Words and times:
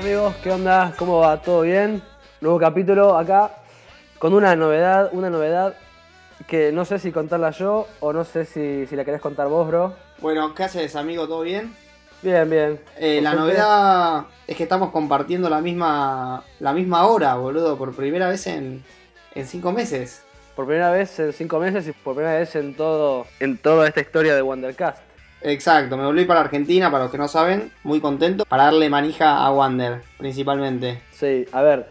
amigos? 0.00 0.34
¿Qué 0.42 0.50
onda? 0.50 0.94
¿Cómo 0.96 1.18
va? 1.18 1.42
¿Todo 1.42 1.60
bien? 1.60 2.02
Nuevo 2.40 2.58
capítulo 2.58 3.18
acá 3.18 3.50
con 4.18 4.32
una 4.32 4.56
novedad, 4.56 5.10
una 5.12 5.28
novedad 5.28 5.74
que 6.46 6.72
no 6.72 6.86
sé 6.86 6.98
si 6.98 7.12
contarla 7.12 7.50
yo 7.50 7.86
o 8.00 8.10
no 8.14 8.24
sé 8.24 8.46
si, 8.46 8.86
si 8.86 8.96
la 8.96 9.04
querés 9.04 9.20
contar 9.20 9.48
vos, 9.48 9.68
bro. 9.68 9.94
Bueno, 10.20 10.54
¿qué 10.54 10.64
haces, 10.64 10.96
amigo? 10.96 11.28
¿Todo 11.28 11.42
bien? 11.42 11.76
Bien, 12.22 12.48
bien. 12.48 12.80
Eh, 12.96 13.20
la 13.20 13.34
novedad 13.34 14.24
es 14.46 14.56
que 14.56 14.62
estamos 14.62 14.90
compartiendo 14.90 15.50
la 15.50 15.60
misma, 15.60 16.44
la 16.60 16.72
misma 16.72 17.06
hora, 17.06 17.34
boludo, 17.34 17.76
por 17.76 17.94
primera 17.94 18.26
vez 18.26 18.46
en, 18.46 18.82
en 19.34 19.46
cinco 19.46 19.70
meses. 19.70 20.22
Por 20.56 20.64
primera 20.64 20.90
vez 20.90 21.18
en 21.20 21.34
cinco 21.34 21.58
meses 21.58 21.86
y 21.86 21.92
por 21.92 22.14
primera 22.14 22.38
vez 22.38 22.56
en 22.56 22.74
todo 22.74 23.26
en 23.38 23.58
toda 23.58 23.86
esta 23.86 24.00
historia 24.00 24.34
de 24.34 24.40
Wondercast. 24.40 25.09
Exacto, 25.42 25.96
me 25.96 26.04
volví 26.04 26.24
para 26.24 26.40
Argentina, 26.40 26.90
para 26.90 27.04
los 27.04 27.12
que 27.12 27.18
no 27.18 27.28
saben, 27.28 27.72
muy 27.82 28.00
contento, 28.00 28.44
para 28.44 28.64
darle 28.64 28.90
manija 28.90 29.38
a 29.38 29.50
Wander, 29.52 30.02
principalmente. 30.18 31.00
Sí, 31.12 31.46
a 31.52 31.62
ver, 31.62 31.86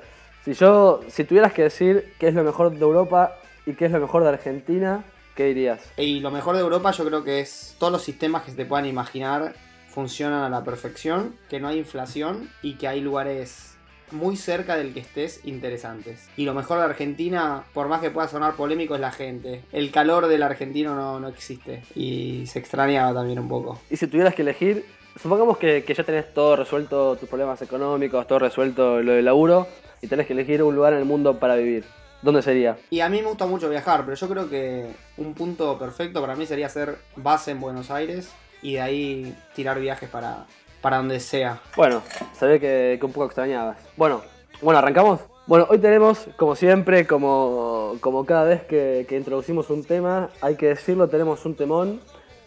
si 0.46 0.54
yo, 0.54 1.02
si 1.08 1.24
tuvieras 1.24 1.54
que 1.54 1.64
decir 1.64 2.14
qué 2.20 2.28
es 2.28 2.36
lo 2.36 2.44
mejor 2.44 2.72
de 2.72 2.80
Europa 2.80 3.38
y 3.66 3.74
qué 3.74 3.86
es 3.86 3.92
lo 3.92 4.00
mejor 4.00 4.24
de 4.24 4.30
Argentina, 4.30 5.04
¿qué 5.36 5.46
dirías? 5.46 5.82
Y 5.98 6.20
lo 6.20 6.30
mejor 6.32 6.56
de 6.56 6.62
Europa 6.62 6.92
yo 6.92 7.06
creo 7.06 7.24
que 7.24 7.40
es 7.40 7.76
todos 7.80 7.92
los 7.92 8.04
sistemas 8.04 8.44
que 8.44 8.52
se 8.52 8.58
te 8.58 8.66
puedan 8.66 8.86
imaginar 8.86 9.54
funcionan 9.90 10.44
a 10.44 10.50
la 10.50 10.64
perfección, 10.64 11.36
que 11.50 11.60
no 11.60 11.68
hay 11.68 11.80
inflación 11.80 12.50
y 12.62 12.76
que 12.76 12.88
hay 12.88 13.02
lugares 13.02 13.76
muy 14.12 14.36
cerca 14.36 14.76
del 14.76 14.94
que 14.94 15.00
estés 15.00 15.42
interesantes. 15.46 16.30
Y 16.38 16.46
lo 16.46 16.54
mejor 16.54 16.80
de 16.80 16.86
Argentina, 16.86 17.64
por 17.74 17.88
más 17.88 18.02
que 18.02 18.12
pueda 18.12 18.28
sonar 18.28 18.56
polémico, 18.56 18.96
es 18.96 19.02
la 19.02 19.12
gente. 19.12 19.64
El 19.72 19.92
calor 19.92 20.28
del 20.28 20.44
argentino 20.44 20.96
no, 20.96 21.20
no 21.20 21.28
existe 21.28 21.84
y 21.96 22.46
se 22.48 22.60
extrañaba 22.60 23.14
también 23.14 23.40
un 23.40 23.48
poco. 23.48 23.80
Y 23.90 23.98
si 23.98 24.08
tuvieras 24.08 24.36
que 24.36 24.42
elegir, 24.42 24.86
supongamos 25.22 25.58
que, 25.58 25.84
que 25.84 25.94
ya 25.94 26.04
tenés 26.04 26.34
todo 26.34 26.56
resuelto, 26.56 27.16
tus 27.16 27.30
problemas 27.30 27.62
económicos, 27.62 28.28
todo 28.28 28.40
resuelto 28.40 29.02
lo 29.02 29.14
del 29.14 29.26
laburo, 29.26 29.68
y 30.02 30.08
tenés 30.08 30.28
que 30.28 30.34
elegir 30.34 30.64
un 30.64 30.76
lugar 30.76 30.94
en 30.94 31.00
el 31.00 31.06
mundo 31.06 31.40
para 31.40 31.56
vivir. 31.56 31.86
¿Dónde 32.22 32.42
sería? 32.42 32.78
Y 32.90 33.00
a 33.00 33.10
mí 33.10 33.22
me 33.22 33.28
gusta 33.28 33.46
mucho 33.46 33.70
viajar, 33.70 34.04
pero 34.04 34.16
yo 34.16 34.28
creo 34.28 34.50
que 34.50 34.88
un 35.18 35.34
punto 35.34 35.80
perfecto 35.80 36.20
para 36.20 36.36
mí 36.36 36.46
sería 36.46 36.66
hacer 36.66 36.98
base 37.16 37.52
en 37.52 37.62
Buenos 37.62 37.92
Aires 37.92 38.30
y 38.62 38.74
de 38.74 38.82
ahí 38.82 39.38
tirar 39.56 39.80
viajes 39.80 40.10
para, 40.10 40.46
para 40.82 40.98
donde 40.98 41.20
sea. 41.20 41.62
Bueno, 41.76 42.02
sabía 42.34 42.60
que, 42.60 42.98
que 43.00 43.06
un 43.06 43.12
poco 43.12 43.26
extrañabas. 43.26 43.78
Bueno, 43.98 44.22
bueno, 44.62 44.80
¿arrancamos? 44.80 45.22
Bueno, 45.48 45.66
hoy 45.70 45.80
tenemos, 45.80 46.28
como 46.38 46.56
siempre, 46.56 47.08
como, 47.08 47.96
como 48.02 48.26
cada 48.26 48.44
vez 48.44 48.64
que, 48.64 49.06
que 49.10 49.18
introducimos 49.18 49.70
un 49.70 49.84
tema, 49.84 50.30
hay 50.42 50.56
que 50.56 50.68
decirlo, 50.68 51.08
tenemos 51.08 51.46
un 51.46 51.56
temón. 51.56 52.00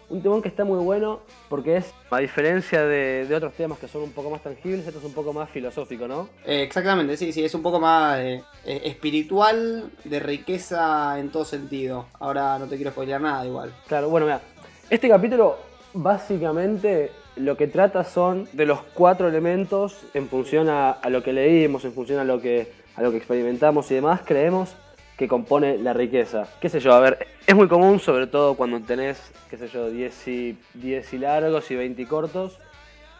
Un 0.08 0.20
temón 0.20 0.42
que 0.42 0.48
está 0.48 0.64
muy 0.64 0.78
bueno 0.84 1.20
porque 1.48 1.78
es, 1.78 1.91
a 2.10 2.19
diferencia 2.19 2.84
de, 2.84 3.25
de 3.27 3.34
otros 3.34 3.55
temas 3.55 3.78
que 3.78 3.88
son 3.88 4.03
un 4.03 4.12
poco 4.12 4.28
más 4.28 4.42
tangibles, 4.42 4.86
esto 4.86 4.98
es 4.98 5.05
un 5.06 5.14
poco 5.14 5.33
más 5.33 5.48
filosófico, 5.48 6.06
¿no? 6.06 6.28
Eh, 6.44 6.62
exactamente, 6.62 7.16
sí, 7.16 7.33
sí, 7.33 7.42
es 7.42 7.55
un 7.55 7.62
poco 7.62 7.80
más 7.80 8.19
eh, 8.19 8.42
eh, 8.66 8.83
espiritual, 8.84 9.91
de 10.05 10.20
riqueza 10.20 11.19
en 11.19 11.30
todo 11.30 11.47
sentido. 11.47 12.08
Ahora 12.20 12.58
no 12.58 12.66
te 12.66 12.77
quiero 12.77 12.91
spoilear 12.91 13.22
nada 13.22 13.47
igual. 13.47 13.72
Claro, 13.88 14.10
bueno, 14.10 14.27
mira, 14.27 14.42
este 14.91 15.08
capítulo 15.08 15.56
básicamente 15.94 17.10
lo 17.36 17.56
que 17.56 17.66
trata 17.66 18.05
son 18.05 18.48
de 18.52 18.66
los 18.66 18.80
cuatro 18.94 19.28
elementos 19.28 20.05
en 20.14 20.28
función 20.28 20.69
a, 20.69 20.98
lo 21.08 21.22
que 21.22 21.33
leímos, 21.33 21.84
en 21.84 21.92
función 21.92 22.19
a 22.19 22.25
lo 22.25 22.41
que, 22.41 22.72
a 22.94 23.02
lo 23.02 23.11
que 23.11 23.16
experimentamos 23.16 23.91
y 23.91 23.94
demás, 23.94 24.20
creemos 24.25 24.75
que 25.16 25.28
compone 25.28 25.78
la 25.78 25.92
riqueza. 25.92 26.47
¿Qué 26.60 26.69
sé 26.69 26.80
yo? 26.80 26.92
A 26.92 27.00
ver, 27.00 27.27
es 27.47 27.55
muy 27.55 27.69
común, 27.69 28.00
sobre 28.00 28.27
todo 28.27 28.55
cuando 28.55 28.80
tenés, 28.80 29.32
qué 29.48 29.56
sé 29.56 29.69
yo, 29.69 29.91
10 29.91 30.28
y, 30.28 30.59
10 30.75 31.12
y 31.15 31.19
largos 31.19 31.71
y 31.71 31.76
20 31.76 32.03
y 32.03 32.06
cortos, 32.06 32.59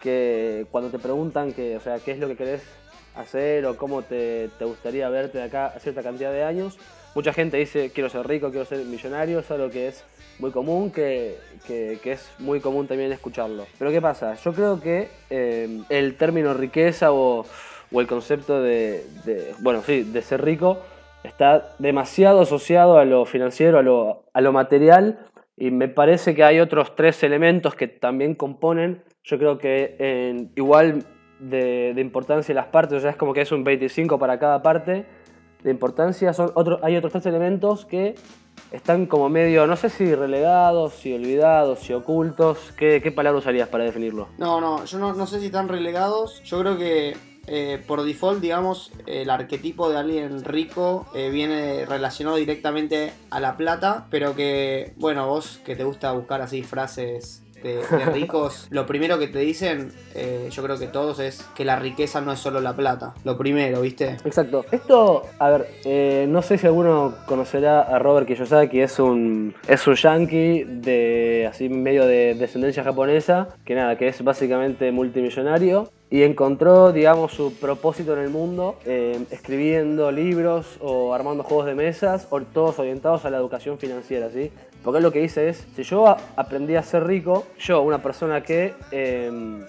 que 0.01 0.65
cuando 0.71 0.89
te 0.89 0.99
preguntan 0.99 1.53
que, 1.53 1.77
o 1.77 1.79
sea, 1.79 1.99
qué 1.99 2.11
es 2.11 2.19
lo 2.19 2.27
que 2.27 2.35
querés 2.35 2.63
hacer 3.15 3.65
o 3.65 3.77
cómo 3.77 4.01
te, 4.01 4.49
te 4.59 4.65
gustaría 4.65 5.07
verte 5.09 5.37
de 5.37 5.45
acá 5.45 5.67
a 5.67 5.79
cierta 5.79 6.03
cantidad 6.03 6.31
de 6.31 6.43
años, 6.43 6.77
mucha 7.15 7.33
gente 7.33 7.57
dice 7.57 7.91
quiero 7.93 8.09
ser 8.09 8.27
rico, 8.27 8.49
quiero 8.49 8.65
ser 8.65 8.79
millonario, 8.85 9.39
es 9.39 9.51
algo 9.51 9.69
que 9.69 9.87
es 9.89 10.03
muy 10.39 10.51
común, 10.51 10.91
que, 10.91 11.37
que- 11.67 11.99
es 12.11 12.31
muy 12.39 12.59
común 12.59 12.87
también 12.87 13.11
escucharlo. 13.11 13.65
Pero 13.77 13.91
¿qué 13.91 14.01
pasa? 14.01 14.33
Yo 14.35 14.53
creo 14.53 14.81
que 14.81 15.07
eh, 15.29 15.81
el 15.89 16.15
término 16.17 16.53
riqueza 16.53 17.11
o, 17.11 17.45
o 17.91 18.01
el 18.01 18.07
concepto 18.07 18.61
de, 18.61 19.05
de- 19.25 19.53
bueno, 19.59 19.81
sí, 19.85 20.03
de 20.03 20.21
ser 20.21 20.43
rico 20.43 20.79
está 21.23 21.75
demasiado 21.79 22.41
asociado 22.41 22.97
a 22.97 23.05
lo 23.05 23.25
financiero, 23.25 23.77
a 23.79 23.81
lo, 23.83 24.25
a 24.33 24.41
lo 24.41 24.51
material, 24.51 25.19
y 25.55 25.69
me 25.71 25.87
parece 25.87 26.33
que 26.35 26.43
hay 26.43 26.59
otros 26.59 26.95
tres 26.95 27.21
elementos 27.23 27.75
que 27.75 27.87
también 27.87 28.33
componen, 28.35 29.03
yo 29.23 29.37
creo 29.37 29.57
que 29.59 29.95
en 29.99 30.51
igual 30.55 31.05
de, 31.39 31.93
de 31.93 32.01
importancia 32.01 32.53
las 32.55 32.65
partes, 32.67 32.97
o 32.97 32.99
sea, 33.01 33.11
es 33.11 33.15
como 33.17 33.33
que 33.33 33.41
es 33.41 33.51
un 33.51 33.63
25 33.63 34.17
para 34.19 34.39
cada 34.39 34.61
parte 34.63 35.05
de 35.63 35.71
importancia, 35.71 36.33
son 36.33 36.51
otro, 36.55 36.79
hay 36.83 36.97
otros 36.97 37.13
tres 37.13 37.25
elementos 37.25 37.85
que 37.85 38.15
están 38.71 39.05
como 39.05 39.29
medio, 39.29 39.67
no 39.67 39.75
sé 39.75 39.89
si 39.89 40.13
relegados, 40.13 40.93
si 40.93 41.13
olvidados, 41.13 41.79
si 41.79 41.93
ocultos, 41.93 42.73
¿qué, 42.77 43.01
qué 43.01 43.11
palabra 43.11 43.39
usarías 43.39 43.69
para 43.69 43.83
definirlo? 43.83 44.27
No, 44.37 44.59
no, 44.59 44.85
yo 44.85 44.99
no, 44.99 45.13
no 45.13 45.27
sé 45.27 45.39
si 45.39 45.47
están 45.47 45.69
relegados. 45.69 46.41
Yo 46.43 46.59
creo 46.59 46.77
que 46.77 47.15
eh, 47.45 47.83
por 47.85 48.03
default, 48.03 48.41
digamos, 48.41 48.91
el 49.05 49.29
arquetipo 49.29 49.89
de 49.89 49.97
alguien 49.97 50.43
rico 50.43 51.05
eh, 51.13 51.29
viene 51.29 51.85
relacionado 51.85 52.37
directamente 52.37 53.13
a 53.29 53.39
la 53.39 53.57
plata, 53.57 54.07
pero 54.09 54.35
que, 54.35 54.93
bueno, 54.97 55.27
vos 55.27 55.59
que 55.65 55.75
te 55.75 55.83
gusta 55.83 56.11
buscar 56.13 56.41
así 56.41 56.63
frases 56.63 57.42
de, 57.63 57.77
de 57.77 58.05
ricos, 58.13 58.67
lo 58.69 58.85
primero 58.85 59.17
que 59.17 59.27
te 59.27 59.39
dicen, 59.39 59.91
eh, 60.13 60.49
yo 60.51 60.61
creo 60.61 60.77
que 60.77 60.87
todos 60.87 61.19
es 61.19 61.45
que 61.55 61.65
la 61.65 61.77
riqueza 61.77 62.21
no 62.21 62.31
es 62.31 62.39
solo 62.39 62.59
la 62.61 62.75
plata. 62.75 63.13
Lo 63.23 63.37
primero, 63.37 63.81
¿viste? 63.81 64.17
Exacto. 64.25 64.65
Esto, 64.71 65.23
a 65.39 65.49
ver, 65.49 65.67
eh, 65.85 66.25
no 66.29 66.41
sé 66.41 66.57
si 66.57 66.67
alguno 66.67 67.15
conocerá 67.25 67.81
a 67.81 67.99
Robert 67.99 68.27
Kiyosaki, 68.27 68.81
es 68.81 68.99
un, 68.99 69.55
es 69.67 69.87
un 69.87 69.95
yankee 69.95 70.63
de 70.63 71.47
así 71.49 71.69
medio 71.69 72.05
de 72.05 72.35
descendencia 72.35 72.83
japonesa, 72.83 73.47
que 73.65 73.75
nada, 73.75 73.97
que 73.97 74.07
es 74.07 74.23
básicamente 74.23 74.91
multimillonario 74.91 75.89
y 76.13 76.21
encontró, 76.21 76.91
digamos, 76.91 77.31
su 77.31 77.55
propósito 77.55 78.13
en 78.13 78.19
el 78.19 78.29
mundo 78.29 78.75
eh, 78.85 79.19
escribiendo 79.31 80.11
libros 80.11 80.77
o 80.79 81.11
armando 81.15 81.41
juegos 81.41 81.65
de 81.65 81.73
mesas, 81.73 82.27
o 82.29 82.39
todos 82.41 82.77
orientados 82.77 83.25
a 83.25 83.31
la 83.31 83.37
educación 83.37 83.79
financiera, 83.79 84.29
¿sí? 84.29 84.51
Porque 84.83 84.99
él 84.99 85.03
lo 85.03 85.11
que 85.11 85.21
dice 85.21 85.49
es, 85.49 85.65
si 85.75 85.81
yo 85.81 86.15
aprendí 86.35 86.75
a 86.75 86.83
ser 86.83 87.07
rico, 87.07 87.47
yo, 87.57 87.81
una 87.81 88.03
persona 88.03 88.43
que... 88.43 88.75
em, 88.91 89.65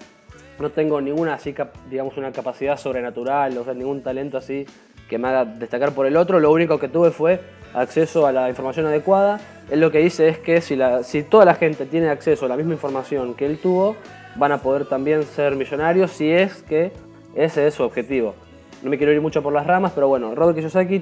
no 0.59 0.69
tengo 0.69 1.01
ninguna 1.01 1.33
así, 1.33 1.53
digamos, 1.89 2.15
una 2.15 2.31
capacidad 2.31 2.77
sobrenatural, 2.77 3.57
o 3.57 3.63
sea, 3.63 3.73
ningún 3.73 4.03
talento 4.03 4.37
así 4.37 4.65
que 5.09 5.17
me 5.17 5.27
haga 5.27 5.45
destacar 5.45 5.93
por 5.93 6.05
el 6.05 6.15
otro. 6.15 6.39
Lo 6.39 6.51
único 6.51 6.77
que 6.77 6.87
tuve 6.87 7.09
fue 7.09 7.41
acceso 7.73 8.25
a 8.27 8.31
la 8.31 8.49
información 8.49 8.85
adecuada. 8.85 9.41
Él 9.69 9.81
lo 9.81 9.91
que 9.91 9.97
dice 9.97 10.29
es 10.29 10.37
que 10.37 10.61
si, 10.61 10.75
la, 10.75 11.03
si 11.03 11.23
toda 11.23 11.43
la 11.43 11.55
gente 11.55 11.85
tiene 11.87 12.07
acceso 12.07 12.45
a 12.45 12.49
la 12.49 12.55
misma 12.55 12.73
información 12.73 13.33
que 13.33 13.47
él 13.47 13.57
tuvo, 13.57 13.97
van 14.35 14.51
a 14.51 14.61
poder 14.61 14.85
también 14.85 15.23
ser 15.23 15.55
millonarios 15.55 16.11
si 16.11 16.29
es 16.31 16.61
que 16.63 16.91
ese 17.35 17.67
es 17.67 17.73
su 17.73 17.83
objetivo. 17.83 18.35
No 18.83 18.89
me 18.89 18.97
quiero 18.97 19.13
ir 19.13 19.21
mucho 19.21 19.41
por 19.41 19.53
las 19.53 19.65
ramas, 19.65 19.91
pero 19.93 20.07
bueno, 20.07 20.35
Robert 20.35 20.57
Kiyosaki 20.57 21.01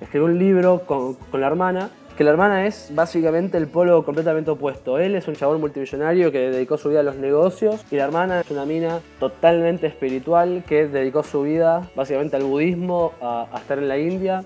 escribió 0.00 0.26
un 0.26 0.38
libro 0.38 0.82
con, 0.86 1.14
con 1.14 1.40
la 1.40 1.46
hermana, 1.46 1.90
que 2.16 2.24
la 2.24 2.30
hermana 2.30 2.66
es 2.66 2.90
básicamente 2.92 3.58
el 3.58 3.68
polo 3.68 4.04
completamente 4.04 4.50
opuesto. 4.50 4.98
Él 4.98 5.14
es 5.14 5.28
un 5.28 5.36
chabón 5.36 5.60
multimillonario 5.60 6.32
que 6.32 6.50
dedicó 6.50 6.76
su 6.76 6.88
vida 6.88 7.00
a 7.00 7.02
los 7.04 7.16
negocios 7.16 7.84
y 7.92 7.96
la 7.96 8.04
hermana 8.04 8.40
es 8.40 8.50
una 8.50 8.64
mina 8.64 9.00
totalmente 9.20 9.86
espiritual 9.86 10.64
que 10.66 10.88
dedicó 10.88 11.22
su 11.22 11.42
vida 11.42 11.88
básicamente 11.94 12.34
al 12.34 12.42
budismo, 12.42 13.12
a, 13.20 13.46
estar 13.56 13.78
en 13.78 13.86
la 13.86 13.98
India 13.98 14.44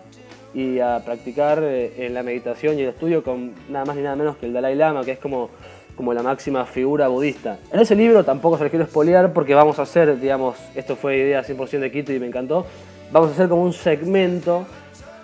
y 0.52 0.80
a 0.80 1.00
practicar 1.02 1.62
eh, 1.62 2.04
en 2.04 2.12
la 2.12 2.22
meditación 2.22 2.78
y 2.78 2.82
el 2.82 2.90
estudio 2.90 3.22
con 3.22 3.54
nada 3.70 3.86
más 3.86 3.96
ni 3.96 4.02
nada 4.02 4.16
menos 4.16 4.36
que 4.36 4.44
el 4.44 4.52
Dalai 4.52 4.74
Lama, 4.74 5.02
que 5.02 5.12
es 5.12 5.18
como, 5.18 5.48
como 5.96 6.12
la 6.14 6.22
máxima 6.22 6.64
figura 6.66 7.08
budista. 7.08 7.58
En 7.72 7.80
ese 7.80 7.94
libro 7.94 8.24
tampoco 8.24 8.56
se 8.56 8.64
les 8.64 8.70
quiero 8.70 8.84
espolear 8.84 9.32
porque 9.32 9.54
vamos 9.54 9.78
a 9.78 9.82
hacer, 9.82 10.18
digamos, 10.20 10.56
esto 10.74 10.96
fue 10.96 11.18
idea 11.18 11.42
100% 11.42 11.80
de 11.80 11.90
Quito 11.90 12.12
y 12.12 12.18
me 12.18 12.26
encantó, 12.26 12.66
vamos 13.10 13.30
a 13.30 13.32
hacer 13.32 13.48
como 13.48 13.62
un 13.62 13.72
segmento 13.72 14.66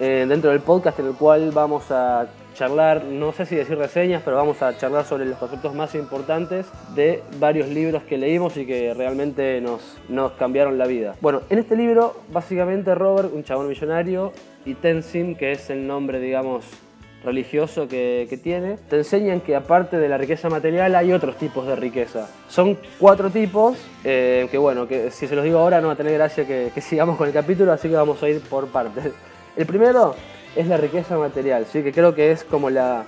eh, 0.00 0.26
dentro 0.28 0.50
del 0.50 0.60
podcast 0.60 1.00
en 1.00 1.06
el 1.06 1.14
cual 1.14 1.50
vamos 1.52 1.90
a 1.90 2.28
charlar, 2.54 3.04
no 3.04 3.32
sé 3.32 3.46
si 3.46 3.54
decir 3.54 3.78
reseñas, 3.78 4.22
pero 4.24 4.36
vamos 4.36 4.62
a 4.62 4.76
charlar 4.76 5.04
sobre 5.04 5.24
los 5.24 5.38
conceptos 5.38 5.74
más 5.74 5.94
importantes 5.94 6.66
de 6.94 7.22
varios 7.38 7.68
libros 7.68 8.02
que 8.02 8.18
leímos 8.18 8.56
y 8.56 8.66
que 8.66 8.94
realmente 8.94 9.60
nos, 9.60 9.96
nos 10.08 10.32
cambiaron 10.32 10.76
la 10.76 10.86
vida. 10.86 11.14
Bueno, 11.20 11.42
en 11.50 11.58
este 11.58 11.76
libro, 11.76 12.16
básicamente 12.32 12.96
Robert, 12.96 13.32
un 13.32 13.44
chabón 13.44 13.68
millonario, 13.68 14.32
y 14.64 14.74
Tenzin, 14.74 15.34
que 15.34 15.52
es 15.52 15.70
el 15.70 15.86
nombre, 15.86 16.20
digamos, 16.20 16.64
religioso 17.24 17.88
que, 17.88 18.40
tiene, 18.42 18.76
te 18.88 18.96
enseñan 18.96 19.40
que 19.40 19.56
aparte 19.56 19.98
de 19.98 20.08
la 20.08 20.18
riqueza 20.18 20.48
material 20.48 20.94
hay 20.94 21.12
otros 21.12 21.36
tipos 21.36 21.66
de 21.66 21.76
riqueza. 21.76 22.28
Son 22.48 22.78
cuatro 22.98 23.30
tipos, 23.30 23.76
eh, 24.04 24.48
que 24.50 24.58
bueno, 24.58 24.86
que 24.86 25.10
si 25.10 25.26
se 25.26 25.34
los 25.34 25.44
digo 25.44 25.58
ahora 25.58 25.80
no 25.80 25.88
va 25.88 25.94
a 25.94 25.96
tener 25.96 26.14
gracia 26.14 26.46
que, 26.46 26.70
que 26.74 26.80
sigamos 26.80 27.16
con 27.16 27.26
el 27.26 27.34
capítulo, 27.34 27.72
así 27.72 27.88
que 27.88 27.96
vamos 27.96 28.22
a 28.22 28.28
ir 28.28 28.40
por 28.40 28.68
partes. 28.68 29.12
El 29.56 29.66
primero 29.66 30.14
es 30.54 30.66
la 30.66 30.76
riqueza 30.76 31.18
material, 31.18 31.66
¿sí? 31.66 31.82
que 31.82 31.92
creo 31.92 32.14
que 32.14 32.30
es 32.30 32.44
como 32.44 32.70
la, 32.70 33.04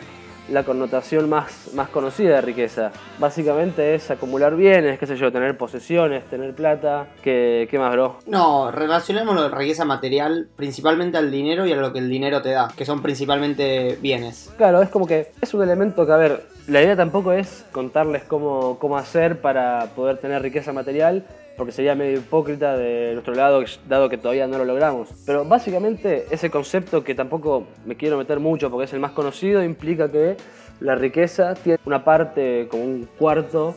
la 0.50 0.64
connotación 0.64 1.28
más, 1.28 1.70
más 1.74 1.88
conocida 1.88 2.36
de 2.36 2.40
riqueza. 2.40 2.92
Básicamente 3.18 3.94
es 3.94 4.10
acumular 4.10 4.56
bienes, 4.56 4.98
qué 4.98 5.06
sé 5.06 5.16
yo, 5.16 5.32
tener 5.32 5.56
posesiones, 5.56 6.24
tener 6.24 6.54
plata. 6.54 7.06
¿Qué, 7.22 7.68
qué 7.70 7.78
más, 7.78 7.92
bro? 7.92 8.18
No, 8.26 8.70
relacionemos 8.70 9.34
lo 9.34 9.48
de 9.48 9.56
riqueza 9.56 9.84
material 9.84 10.48
principalmente 10.56 11.18
al 11.18 11.30
dinero 11.30 11.66
y 11.66 11.72
a 11.72 11.76
lo 11.76 11.92
que 11.92 12.00
el 12.00 12.08
dinero 12.08 12.42
te 12.42 12.50
da, 12.50 12.68
que 12.76 12.84
son 12.84 13.02
principalmente 13.02 13.98
bienes. 14.00 14.52
Claro, 14.56 14.82
es 14.82 14.88
como 14.88 15.06
que 15.06 15.32
es 15.40 15.54
un 15.54 15.62
elemento 15.62 16.04
que, 16.06 16.12
a 16.12 16.16
ver, 16.16 16.44
la 16.66 16.82
idea 16.82 16.96
tampoco 16.96 17.32
es 17.32 17.64
contarles 17.72 18.24
cómo, 18.24 18.78
cómo 18.78 18.96
hacer 18.96 19.40
para 19.40 19.86
poder 19.96 20.18
tener 20.18 20.42
riqueza 20.42 20.72
material, 20.72 21.24
porque 21.60 21.72
sería 21.72 21.94
medio 21.94 22.16
hipócrita 22.16 22.74
de 22.74 23.10
nuestro 23.12 23.34
lado, 23.34 23.62
dado 23.86 24.08
que 24.08 24.16
todavía 24.16 24.46
no 24.46 24.56
lo 24.56 24.64
logramos. 24.64 25.10
Pero 25.26 25.44
básicamente 25.44 26.24
ese 26.30 26.48
concepto 26.48 27.04
que 27.04 27.14
tampoco 27.14 27.66
me 27.84 27.96
quiero 27.96 28.16
meter 28.16 28.40
mucho 28.40 28.70
porque 28.70 28.86
es 28.86 28.92
el 28.94 29.00
más 29.00 29.10
conocido, 29.10 29.62
implica 29.62 30.10
que 30.10 30.38
la 30.80 30.94
riqueza 30.94 31.52
tiene 31.52 31.78
una 31.84 32.02
parte, 32.02 32.66
como 32.70 32.84
un 32.84 33.06
cuarto, 33.18 33.74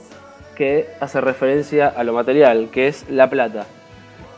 que 0.56 0.88
hace 1.02 1.20
referencia 1.20 1.90
a 1.90 2.06
lo 2.06 2.14
material, 2.14 2.70
que 2.72 2.88
es 2.88 3.10
la 3.10 3.30
plata. 3.30 3.66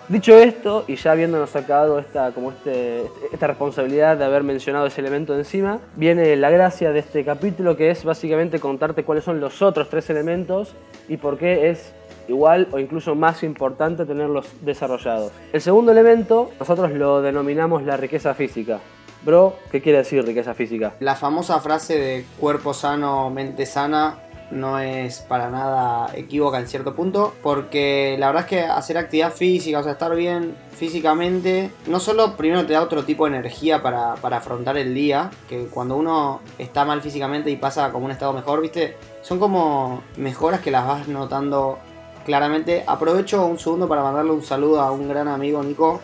Dicho 0.09 0.39
esto, 0.39 0.83
y 0.87 0.95
ya 0.95 1.11
habiéndonos 1.11 1.51
sacado 1.51 1.99
esta, 1.99 2.31
como 2.31 2.51
este, 2.51 3.03
esta 3.31 3.45
responsabilidad 3.45 4.17
de 4.17 4.25
haber 4.25 4.41
mencionado 4.41 4.87
ese 4.87 5.01
elemento 5.01 5.37
encima, 5.37 5.81
viene 5.95 6.35
la 6.35 6.49
gracia 6.49 6.91
de 6.91 6.99
este 6.99 7.23
capítulo 7.23 7.77
que 7.77 7.91
es 7.91 8.03
básicamente 8.03 8.59
contarte 8.59 9.03
cuáles 9.03 9.23
son 9.23 9.39
los 9.39 9.61
otros 9.61 9.87
tres 9.89 10.09
elementos 10.09 10.73
y 11.07 11.17
por 11.17 11.37
qué 11.37 11.69
es 11.69 11.93
igual 12.27 12.67
o 12.71 12.79
incluso 12.79 13.15
más 13.15 13.43
importante 13.43 14.05
tenerlos 14.05 14.47
desarrollados. 14.61 15.31
El 15.53 15.61
segundo 15.61 15.91
elemento 15.91 16.51
nosotros 16.59 16.91
lo 16.91 17.21
denominamos 17.21 17.83
la 17.83 17.97
riqueza 17.97 18.33
física. 18.33 18.79
Bro, 19.23 19.55
¿qué 19.71 19.81
quiere 19.81 19.99
decir 19.99 20.23
riqueza 20.23 20.53
física? 20.53 20.93
La 20.99 21.15
famosa 21.15 21.59
frase 21.59 21.97
de 21.97 22.25
cuerpo 22.39 22.73
sano, 22.73 23.31
mente 23.31 23.65
sana 23.65 24.19
no 24.51 24.79
es 24.79 25.21
para 25.21 25.49
nada 25.49 26.11
equívoca 26.13 26.59
en 26.59 26.67
cierto 26.67 26.95
punto, 26.95 27.33
porque 27.41 28.15
la 28.19 28.27
verdad 28.27 28.43
es 28.43 28.49
que 28.49 28.59
hacer 28.61 28.97
actividad 28.97 29.33
física, 29.33 29.79
o 29.79 29.83
sea, 29.83 29.93
estar 29.93 30.15
bien 30.15 30.55
físicamente, 30.71 31.71
no 31.87 31.99
solo 31.99 32.35
primero 32.35 32.65
te 32.65 32.73
da 32.73 32.81
otro 32.81 33.03
tipo 33.03 33.25
de 33.25 33.35
energía 33.35 33.81
para, 33.81 34.15
para 34.15 34.37
afrontar 34.37 34.77
el 34.77 34.93
día, 34.93 35.31
que 35.49 35.65
cuando 35.65 35.95
uno 35.95 36.41
está 36.57 36.85
mal 36.85 37.01
físicamente 37.01 37.49
y 37.49 37.55
pasa 37.55 37.91
como 37.91 38.05
un 38.05 38.11
estado 38.11 38.33
mejor, 38.33 38.61
viste, 38.61 38.95
son 39.21 39.39
como 39.39 40.03
mejoras 40.17 40.61
que 40.61 40.71
las 40.71 40.85
vas 40.85 41.07
notando 41.07 41.79
claramente. 42.25 42.83
Aprovecho 42.85 43.45
un 43.45 43.57
segundo 43.57 43.87
para 43.87 44.03
mandarle 44.03 44.31
un 44.31 44.43
saludo 44.43 44.81
a 44.81 44.91
un 44.91 45.07
gran 45.07 45.27
amigo 45.27 45.63
Nico 45.63 46.01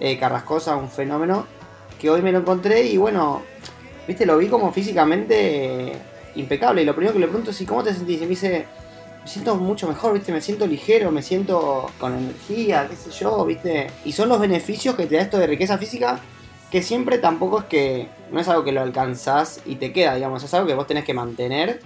eh, 0.00 0.18
Carrascosa, 0.18 0.76
un 0.76 0.90
fenómeno, 0.90 1.46
que 1.98 2.10
hoy 2.10 2.20
me 2.20 2.32
lo 2.32 2.40
encontré 2.40 2.82
y 2.82 2.96
bueno, 2.96 3.42
viste, 4.06 4.26
lo 4.26 4.36
vi 4.36 4.48
como 4.48 4.72
físicamente 4.72 5.92
impecable. 6.34 6.82
Y 6.82 6.84
lo 6.84 6.94
primero 6.94 7.14
que 7.14 7.20
le 7.20 7.26
pregunto 7.26 7.52
es, 7.52 7.60
¿y 7.60 7.66
cómo 7.66 7.82
te 7.82 7.94
sentís? 7.94 8.18
Y 8.18 8.22
me 8.22 8.28
dice, 8.28 8.66
me 9.22 9.28
siento 9.28 9.54
mucho 9.56 9.88
mejor, 9.88 10.12
viste, 10.12 10.32
me 10.32 10.40
siento 10.40 10.66
ligero, 10.66 11.10
me 11.10 11.22
siento 11.22 11.86
con 11.98 12.16
energía, 12.16 12.86
qué 12.88 12.96
sé 12.96 13.10
yo, 13.10 13.44
viste. 13.46 13.86
Y 14.04 14.12
son 14.12 14.28
los 14.28 14.40
beneficios 14.40 14.94
que 14.96 15.06
te 15.06 15.16
da 15.16 15.22
esto 15.22 15.38
de 15.38 15.46
riqueza 15.46 15.78
física 15.78 16.20
que 16.70 16.82
siempre 16.82 17.18
tampoco 17.18 17.60
es 17.60 17.64
que 17.64 18.08
no 18.30 18.40
es 18.40 18.48
algo 18.48 18.64
que 18.64 18.72
lo 18.72 18.80
alcanzás 18.80 19.60
y 19.66 19.76
te 19.76 19.92
queda, 19.92 20.14
digamos, 20.14 20.42
es 20.42 20.54
algo 20.54 20.68
que 20.68 20.74
vos 20.74 20.86
tenés 20.86 21.04
que 21.04 21.14
mantener 21.14 21.80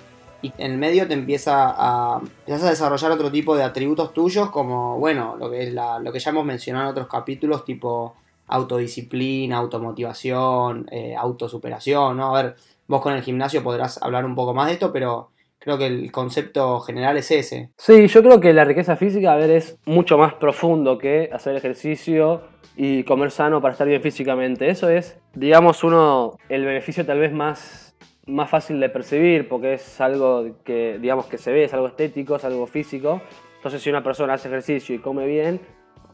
y 0.44 0.52
en 0.58 0.72
el 0.72 0.78
medio 0.78 1.08
te 1.08 1.14
empieza 1.14 1.74
a, 1.74 2.20
empiezas 2.20 2.64
a 2.64 2.70
desarrollar 2.70 3.12
otro 3.12 3.30
tipo 3.30 3.56
de 3.56 3.62
atributos 3.62 4.12
tuyos 4.12 4.50
como, 4.50 4.98
bueno, 4.98 5.36
lo 5.38 5.50
que, 5.50 5.62
es 5.62 5.72
la, 5.72 5.98
lo 5.98 6.12
que 6.12 6.18
ya 6.18 6.30
hemos 6.30 6.44
mencionado 6.44 6.84
en 6.84 6.90
otros 6.90 7.08
capítulos, 7.08 7.64
tipo 7.64 8.14
autodisciplina, 8.48 9.56
automotivación, 9.56 10.86
eh, 10.90 11.14
autosuperación, 11.16 12.18
¿no? 12.18 12.36
A 12.36 12.42
ver, 12.42 12.56
vos 12.86 13.00
con 13.00 13.14
el 13.14 13.22
gimnasio 13.22 13.62
podrás 13.62 14.02
hablar 14.02 14.26
un 14.26 14.34
poco 14.34 14.52
más 14.52 14.66
de 14.66 14.74
esto, 14.74 14.92
pero 14.92 15.30
creo 15.58 15.78
que 15.78 15.86
el 15.86 16.12
concepto 16.12 16.78
general 16.80 17.16
es 17.16 17.30
ese. 17.30 17.70
Sí, 17.78 18.06
yo 18.06 18.22
creo 18.22 18.38
que 18.38 18.52
la 18.52 18.66
riqueza 18.66 18.96
física, 18.96 19.32
a 19.32 19.36
ver, 19.36 19.50
es 19.50 19.78
mucho 19.86 20.18
más 20.18 20.34
profundo 20.34 20.98
que 20.98 21.30
hacer 21.32 21.56
ejercicio 21.56 22.42
y 22.76 23.04
comer 23.04 23.30
sano 23.30 23.62
para 23.62 23.72
estar 23.72 23.88
bien 23.88 24.02
físicamente. 24.02 24.68
Eso 24.68 24.90
es, 24.90 25.16
digamos, 25.32 25.82
uno, 25.84 26.36
el 26.50 26.66
beneficio 26.66 27.06
tal 27.06 27.20
vez 27.20 27.32
más 27.32 27.83
más 28.26 28.48
fácil 28.48 28.80
de 28.80 28.88
percibir 28.88 29.48
porque 29.48 29.74
es 29.74 30.00
algo 30.00 30.56
que, 30.64 30.98
digamos, 31.00 31.26
que 31.26 31.38
se 31.38 31.52
ve, 31.52 31.64
es 31.64 31.74
algo 31.74 31.88
estético, 31.88 32.36
es 32.36 32.44
algo 32.44 32.66
físico. 32.66 33.20
Entonces, 33.56 33.82
si 33.82 33.90
una 33.90 34.02
persona 34.02 34.34
hace 34.34 34.48
ejercicio 34.48 34.94
y 34.94 34.98
come 34.98 35.26
bien, 35.26 35.60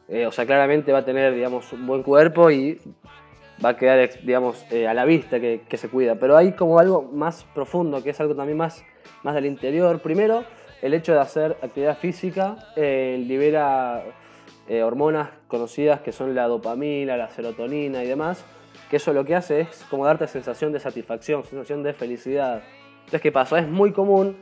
eh, 0.08 0.26
o 0.26 0.32
sea, 0.32 0.46
claramente 0.46 0.92
va 0.92 0.98
a 0.98 1.04
tener, 1.04 1.34
digamos, 1.34 1.72
un 1.72 1.86
buen 1.86 2.02
cuerpo 2.02 2.50
y 2.50 2.80
va 3.64 3.70
a 3.70 3.76
quedar, 3.76 4.08
digamos, 4.24 4.64
eh, 4.72 4.88
a 4.88 4.94
la 4.94 5.04
vista 5.04 5.38
que, 5.38 5.64
se 5.76 5.88
cuida. 5.88 6.16
Pero 6.16 6.36
hay 6.36 6.52
como 6.52 6.78
algo 6.78 7.02
más 7.12 7.44
profundo, 7.54 8.02
que 8.02 8.10
es 8.10 8.20
algo 8.20 8.34
también 8.34 8.58
más, 8.58 8.84
más 9.22 9.34
del 9.34 9.46
interior. 9.46 10.00
Primero, 10.00 10.44
el 10.82 10.94
hecho 10.94 11.12
de 11.12 11.20
hacer 11.20 11.56
actividad 11.62 11.96
física 11.98 12.56
eh, 12.76 13.22
libera 13.26 14.04
hormonas 14.84 15.30
conocidas 15.48 16.00
que 16.00 16.12
son 16.12 16.32
la 16.32 16.46
dopamina, 16.46 17.16
la 17.16 17.28
serotonina 17.28 18.04
y 18.04 18.06
demás, 18.06 18.44
que 18.90 18.96
eso 18.96 19.12
lo 19.12 19.24
que 19.24 19.36
hace 19.36 19.60
es 19.60 19.86
como 19.88 20.04
darte 20.04 20.26
sensación 20.26 20.72
de 20.72 20.80
satisfacción, 20.80 21.44
sensación 21.44 21.82
de 21.84 21.94
felicidad. 21.94 22.62
Entonces, 22.98 23.20
¿qué 23.22 23.30
pasa? 23.32 23.60
Es 23.60 23.68
muy 23.68 23.92
común 23.92 24.36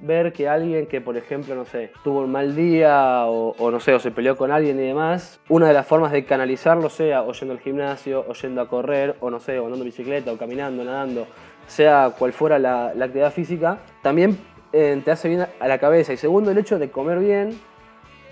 ver 0.00 0.32
que 0.32 0.48
alguien 0.48 0.86
que, 0.86 1.02
por 1.02 1.18
ejemplo, 1.18 1.54
no 1.54 1.66
sé, 1.66 1.92
tuvo 2.02 2.20
un 2.20 2.32
mal 2.32 2.56
día 2.56 3.26
o, 3.26 3.70
no 3.70 3.78
sé, 3.78 3.92
o 3.92 4.00
se 4.00 4.10
peleó 4.10 4.36
con 4.36 4.50
alguien 4.50 4.78
y 4.80 4.86
demás, 4.86 5.40
una 5.50 5.68
de 5.68 5.74
las 5.74 5.86
formas 5.86 6.12
de 6.12 6.24
canalizarlo 6.24 6.88
sea 6.88 7.22
o 7.22 7.32
yendo 7.32 7.52
al 7.52 7.60
gimnasio, 7.60 8.24
o 8.26 8.32
yendo 8.32 8.62
a 8.62 8.68
correr, 8.68 9.16
o 9.20 9.30
no 9.30 9.38
sé, 9.38 9.58
o 9.58 9.64
andando 9.64 9.84
en 9.84 9.90
bicicleta, 9.90 10.32
o 10.32 10.38
caminando, 10.38 10.82
nadando, 10.82 11.26
sea 11.66 12.14
cual 12.18 12.32
fuera 12.32 12.58
la, 12.58 12.86
actividad 12.86 13.32
física, 13.32 13.80
también 14.02 14.38
eh, 14.72 15.00
te 15.04 15.10
hace 15.10 15.28
bien 15.28 15.46
a 15.58 15.68
la 15.68 15.78
cabeza. 15.78 16.14
Y 16.14 16.16
segundo, 16.16 16.50
el 16.50 16.56
hecho 16.56 16.78
de 16.78 16.90
comer 16.90 17.18
bien, 17.18 17.60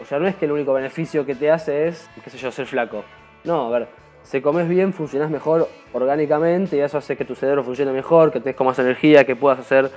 o 0.00 0.06
sea, 0.06 0.19
no 0.19 0.26
es 0.26 0.37
que 0.37 0.47
el 0.47 0.53
único 0.53 0.73
beneficio 0.73 1.26
que 1.26 1.35
te 1.35 1.50
hace 1.50 1.88
es, 1.88 2.09
qué 2.25 2.31
sé 2.31 2.38
yo, 2.38 2.50
ser 2.50 2.65
flaco. 2.65 3.05
No, 3.44 3.67
a 3.67 3.70
ver, 3.70 3.88
si 4.28 4.42
comes 4.42 4.69
bien, 4.69 4.92
funcionas 4.92 5.30
mejor 5.30 5.70
orgánicamente 5.94 6.76
y 6.76 6.80
eso 6.80 6.98
hace 6.98 7.16
que 7.16 7.25
tu 7.25 7.34
cerebro 7.34 7.64
funcione 7.64 7.92
mejor, 7.92 8.30
que 8.30 8.40
tengas 8.40 8.60
más 8.60 8.78
energía, 8.78 9.25
que 9.25 9.34
puedas 9.34 9.58
hacer 9.58 9.90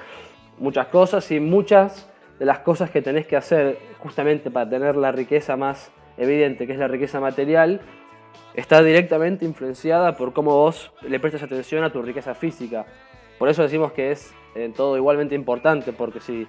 muchas 0.58 0.88
cosas 0.88 1.30
y 1.32 1.42
muchas 1.42 2.10
de 2.40 2.46
las 2.46 2.60
cosas 2.60 2.90
que 2.90 3.02
tenés 3.02 3.28
que 3.28 3.36
hacer 3.36 3.78
justamente 4.00 4.50
para 4.50 4.70
tener 4.70 4.96
la 4.96 5.12
riqueza 5.12 5.58
más 5.58 5.92
evidente, 6.18 6.66
que 6.66 6.72
es 6.72 6.80
la 6.80 6.88
riqueza 6.88 7.20
material, 7.20 7.82
está 8.54 8.82
directamente 8.82 9.44
influenciada 9.44 10.16
por 10.16 10.32
cómo 10.32 10.52
vos 10.52 10.94
le 11.02 11.20
prestas 11.20 11.44
atención 11.44 11.84
a 11.84 11.92
tu 11.92 12.02
riqueza 12.02 12.34
física. 12.34 12.86
Por 13.38 13.50
eso 13.50 13.64
decimos 13.64 13.92
que 13.92 14.12
es 14.12 14.34
en 14.56 14.72
todo 14.72 14.96
igualmente 14.96 15.36
importante, 15.36 15.92
porque 15.92 16.22
si 16.22 16.48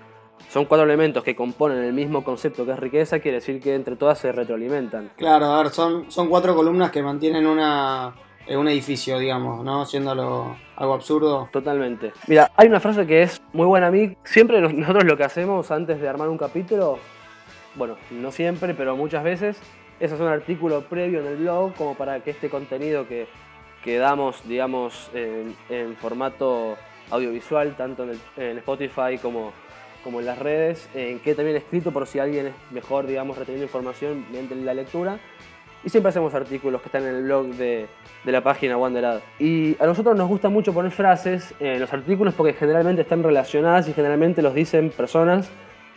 son 0.49 0.67
cuatro 0.67 0.85
elementos 0.85 1.25
que 1.25 1.35
componen 1.35 1.79
el 1.79 1.93
mismo 1.93 2.25
concepto 2.25 2.65
que 2.65 2.73
es 2.73 2.79
riqueza, 2.79 3.21
quiere 3.21 3.39
decir 3.39 3.61
que 3.61 3.75
entre 3.75 3.97
todas 3.97 4.19
se 4.19 4.33
retroalimentan. 4.33 5.11
Claro, 5.17 5.47
a 5.47 5.63
ver, 5.63 5.73
son, 5.73 6.11
son 6.11 6.29
cuatro 6.29 6.55
columnas 6.55 6.91
que 6.91 7.03
mantienen 7.03 7.47
una, 7.47 8.15
un 8.49 8.69
edificio, 8.69 9.19
digamos, 9.19 9.65
¿no? 9.65 9.85
Siendo 9.87 10.11
algo, 10.11 10.57
absurdo. 10.77 11.49
Totalmente. 11.53 12.13
Mira, 12.27 12.51
hay 12.57 12.69
una 12.69 12.81
frase 12.81 13.07
que 13.07 13.23
es 13.23 13.41
muy 13.53 13.67
buena 13.67 13.89
a 13.89 13.91
mí. 13.91 14.17
Siempre 14.25 14.61
nosotros 14.73 15.05
lo 15.05 15.17
que 15.17 15.25
hacemos 15.25 15.71
antes 15.71 16.01
de 16.01 16.09
armar 16.09 16.29
un 16.29 16.39
capítulo, 16.39 16.99
bueno, 17.75 17.97
no 18.11 18.31
siempre, 18.33 18.75
pero 18.75 18.97
muchas 18.97 19.25
veces, 19.25 19.61
es 20.01 20.13
hacer 20.13 20.27
un 20.27 20.33
artículo 20.33 20.83
previo 20.83 21.21
en 21.21 21.27
el 21.27 21.37
blog 21.37 21.75
como 21.75 21.95
para 21.95 22.21
que 22.21 22.31
este 22.31 22.51
contenido 22.51 23.07
que, 23.07 23.27
que 23.85 23.99
damos, 23.99 24.47
digamos, 24.47 25.11
en, 25.15 25.97
formato 25.97 26.77
audiovisual, 27.11 27.77
tanto 27.77 28.05
en, 28.05 28.21
en 28.37 28.59
Spotify 28.59 29.19
como 29.21 29.53
como 30.03 30.21
en 30.21 30.27
las 30.27 30.39
redes, 30.39 30.89
en 30.95 31.19
que 31.21 31.35
también 31.35 31.57
escrito 31.57 31.93
por 31.93 32.07
si 32.07 32.19
alguien 32.19 32.47
es 32.47 32.55
mejor, 32.71 33.07
digamos, 33.07 33.39
reteniendo 33.39 33.65
información 33.65 34.25
mediante 34.31 34.55
la 34.57 34.75
lectura. 34.75 35.19
Y 35.85 35.89
siempre 35.89 36.11
hacemos 36.11 36.33
artículos 36.35 36.81
que 36.81 36.89
están 36.89 37.03
en 37.03 37.17
el 37.17 37.23
blog 37.25 37.47
de, 37.55 37.89
de 38.25 38.33
la 38.33 38.41
página 38.41 38.77
Wanderad. 38.77 39.21
Y 39.41 39.77
a 39.81 39.87
nosotros 39.87 40.17
nos 40.17 40.29
gusta 40.29 40.49
mucho 40.49 40.73
poner 40.73 40.93
frases 40.93 41.55
en 41.59 41.81
los 41.81 41.93
artículos 41.93 42.35
porque 42.35 42.53
generalmente 42.53 43.03
están 43.03 43.23
relacionadas 43.23 43.89
y 43.89 43.93
generalmente 43.93 44.43
los 44.43 44.55
dicen 44.55 44.91
personas 44.91 45.51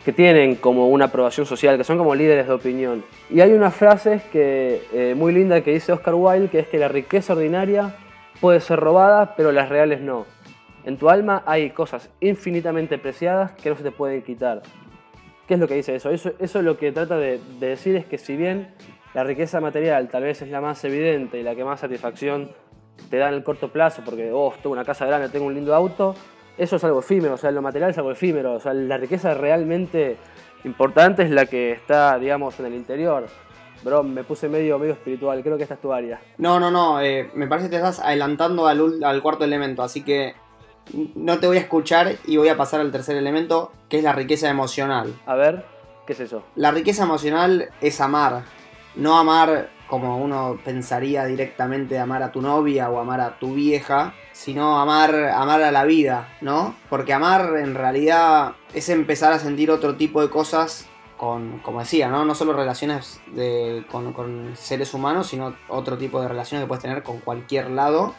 que 0.06 0.12
tienen 0.12 0.54
como 0.54 0.88
una 0.88 1.06
aprobación 1.06 1.46
social, 1.46 1.76
que 1.76 1.82
son 1.82 1.98
como 1.98 2.14
líderes 2.14 2.46
de 2.46 2.52
opinión. 2.52 3.04
Y 3.28 3.40
hay 3.40 3.52
unas 3.52 3.74
frases 3.74 4.22
que, 4.24 4.82
eh, 4.92 5.14
muy 5.16 5.32
linda 5.32 5.60
que 5.62 5.72
dice 5.72 5.92
Oscar 5.92 6.14
Wilde, 6.14 6.48
que 6.48 6.60
es 6.60 6.68
que 6.68 6.78
la 6.78 6.86
riqueza 6.86 7.32
ordinaria 7.32 7.96
puede 8.40 8.60
ser 8.60 8.78
robada, 8.78 9.34
pero 9.34 9.50
las 9.50 9.68
reales 9.68 10.00
no. 10.00 10.24
En 10.86 10.98
tu 10.98 11.10
alma 11.10 11.42
hay 11.46 11.70
cosas 11.70 12.10
infinitamente 12.20 12.96
preciadas 12.96 13.50
que 13.52 13.68
no 13.68 13.76
se 13.76 13.82
te 13.82 13.90
pueden 13.90 14.22
quitar. 14.22 14.62
¿Qué 15.48 15.54
es 15.54 15.60
lo 15.60 15.66
que 15.66 15.74
dice 15.74 15.96
eso? 15.96 16.10
Eso, 16.10 16.30
eso 16.38 16.62
lo 16.62 16.78
que 16.78 16.92
trata 16.92 17.16
de, 17.18 17.40
decir 17.58 17.96
es 17.96 18.06
que 18.06 18.18
si 18.18 18.36
bien 18.36 18.68
la 19.12 19.24
riqueza 19.24 19.60
material 19.60 20.08
tal 20.08 20.22
vez 20.22 20.42
es 20.42 20.48
la 20.48 20.60
más 20.60 20.84
evidente 20.84 21.40
y 21.40 21.42
la 21.42 21.56
que 21.56 21.64
más 21.64 21.80
satisfacción 21.80 22.52
te 23.10 23.16
da 23.16 23.28
en 23.28 23.34
el 23.34 23.42
corto 23.42 23.72
plazo, 23.72 24.02
porque, 24.04 24.30
oh, 24.32 24.54
tengo 24.62 24.74
una 24.74 24.84
casa 24.84 25.06
grande, 25.06 25.28
tengo 25.28 25.46
un 25.46 25.54
lindo 25.54 25.74
auto, 25.74 26.14
eso 26.56 26.76
es 26.76 26.84
algo 26.84 27.00
efímero, 27.00 27.34
o 27.34 27.36
sea, 27.36 27.50
lo 27.50 27.62
material 27.62 27.90
es 27.90 27.98
algo 27.98 28.12
efímero, 28.12 28.54
o 28.54 28.60
sea, 28.60 28.72
la 28.72 28.96
riqueza 28.96 29.34
realmente 29.34 30.16
importante 30.64 31.24
es 31.24 31.30
la 31.30 31.46
que 31.46 31.72
está, 31.72 32.16
digamos, 32.16 32.60
en 32.60 32.66
el 32.66 32.74
interior. 32.74 33.26
Bro, 33.82 34.04
me 34.04 34.22
puse 34.22 34.48
medio, 34.48 34.78
medio 34.78 34.94
espiritual, 34.94 35.42
creo 35.42 35.56
que 35.56 35.64
esta 35.64 35.74
es 35.74 35.80
tu 35.80 35.92
área. 35.92 36.20
No, 36.38 36.60
no, 36.60 36.70
no, 36.70 37.00
eh, 37.00 37.28
me 37.34 37.48
parece 37.48 37.66
que 37.66 37.70
te 37.72 37.76
estás 37.76 37.98
adelantando 38.00 38.66
al, 38.68 39.02
al 39.02 39.20
cuarto 39.20 39.44
elemento, 39.44 39.82
así 39.82 40.02
que 40.02 40.34
no 40.92 41.38
te 41.38 41.46
voy 41.46 41.56
a 41.56 41.60
escuchar 41.60 42.16
y 42.26 42.36
voy 42.36 42.48
a 42.48 42.56
pasar 42.56 42.80
al 42.80 42.92
tercer 42.92 43.16
elemento, 43.16 43.72
que 43.88 43.98
es 43.98 44.04
la 44.04 44.12
riqueza 44.12 44.48
emocional. 44.48 45.14
A 45.26 45.34
ver, 45.34 45.64
¿qué 46.06 46.12
es 46.12 46.20
eso? 46.20 46.44
La 46.54 46.70
riqueza 46.70 47.04
emocional 47.04 47.70
es 47.80 48.00
amar, 48.00 48.44
no 48.94 49.18
amar 49.18 49.70
como 49.88 50.18
uno 50.18 50.58
pensaría 50.64 51.24
directamente 51.26 51.98
amar 51.98 52.22
a 52.22 52.32
tu 52.32 52.42
novia 52.42 52.90
o 52.90 52.98
amar 52.98 53.20
a 53.20 53.38
tu 53.38 53.54
vieja, 53.54 54.14
sino 54.32 54.80
amar, 54.80 55.14
amar 55.14 55.62
a 55.62 55.70
la 55.70 55.84
vida, 55.84 56.28
¿no? 56.40 56.74
Porque 56.90 57.12
amar 57.12 57.56
en 57.56 57.74
realidad 57.74 58.54
es 58.74 58.88
empezar 58.88 59.32
a 59.32 59.38
sentir 59.38 59.70
otro 59.70 59.96
tipo 59.96 60.20
de 60.20 60.28
cosas 60.28 60.88
con, 61.16 61.60
como 61.60 61.80
decía, 61.80 62.08
¿no? 62.08 62.24
No 62.24 62.34
solo 62.34 62.52
relaciones 62.52 63.20
de, 63.28 63.84
con, 63.90 64.12
con 64.12 64.56
seres 64.56 64.92
humanos, 64.92 65.28
sino 65.28 65.54
otro 65.68 65.96
tipo 65.96 66.20
de 66.20 66.28
relaciones 66.28 66.64
que 66.64 66.68
puedes 66.68 66.82
tener 66.82 67.02
con 67.02 67.20
cualquier 67.20 67.70
lado 67.70 68.14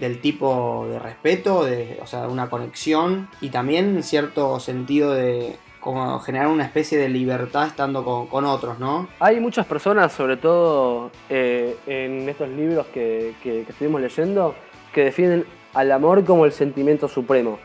del 0.00 0.20
tipo 0.20 0.86
de 0.90 0.98
respeto, 0.98 1.66
o 2.00 2.06
sea, 2.06 2.28
una 2.28 2.48
conexión 2.50 3.28
y 3.40 3.50
también 3.50 4.02
cierto 4.02 4.60
sentido 4.60 5.12
de 5.12 5.56
como 5.80 6.18
generar 6.20 6.48
una 6.48 6.64
especie 6.64 6.98
de 6.98 7.08
libertad 7.08 7.66
estando 7.66 8.04
con, 8.28 8.44
otros, 8.44 8.78
¿no? 8.78 9.08
Hay 9.20 9.40
muchas 9.40 9.66
personas, 9.66 10.12
sobre 10.12 10.36
todo 10.36 11.10
eh, 11.30 11.76
en 11.86 12.28
estos 12.28 12.48
libros 12.48 12.86
que, 12.88 13.34
estuvimos 13.68 14.00
leyendo, 14.00 14.54
que 14.92 15.04
definen 15.04 15.44
al 15.74 15.92
amor 15.92 16.24
como 16.24 16.44
el 16.44 16.52
sentimiento 16.52 17.08
supremo. 17.08 17.58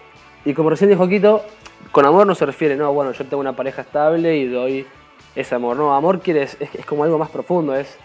Y 0.45 0.53
como 0.53 0.69
recién 0.69 0.89
dijo 0.89 1.07
Quito, 1.07 1.43
con 1.91 2.05
amor 2.05 2.27
no 2.27 2.35
se 2.35 2.45
refiere, 2.45 2.75
no, 2.75 2.93
bueno, 2.93 3.11
yo 3.11 3.25
tengo 3.25 3.41
una 3.41 3.55
pareja 3.55 3.81
estable 3.81 4.37
y 4.37 4.47
doy 4.47 4.85
ese 5.35 5.55
amor. 5.55 5.75
No, 5.75 5.93
amor 5.95 6.21
quiere, 6.21 6.43
es, 6.43 6.57
es 6.61 6.85
como 6.85 7.03
algo 7.03 7.17
más 7.17 7.29
profundo, 7.29 7.75
es, 7.75 7.97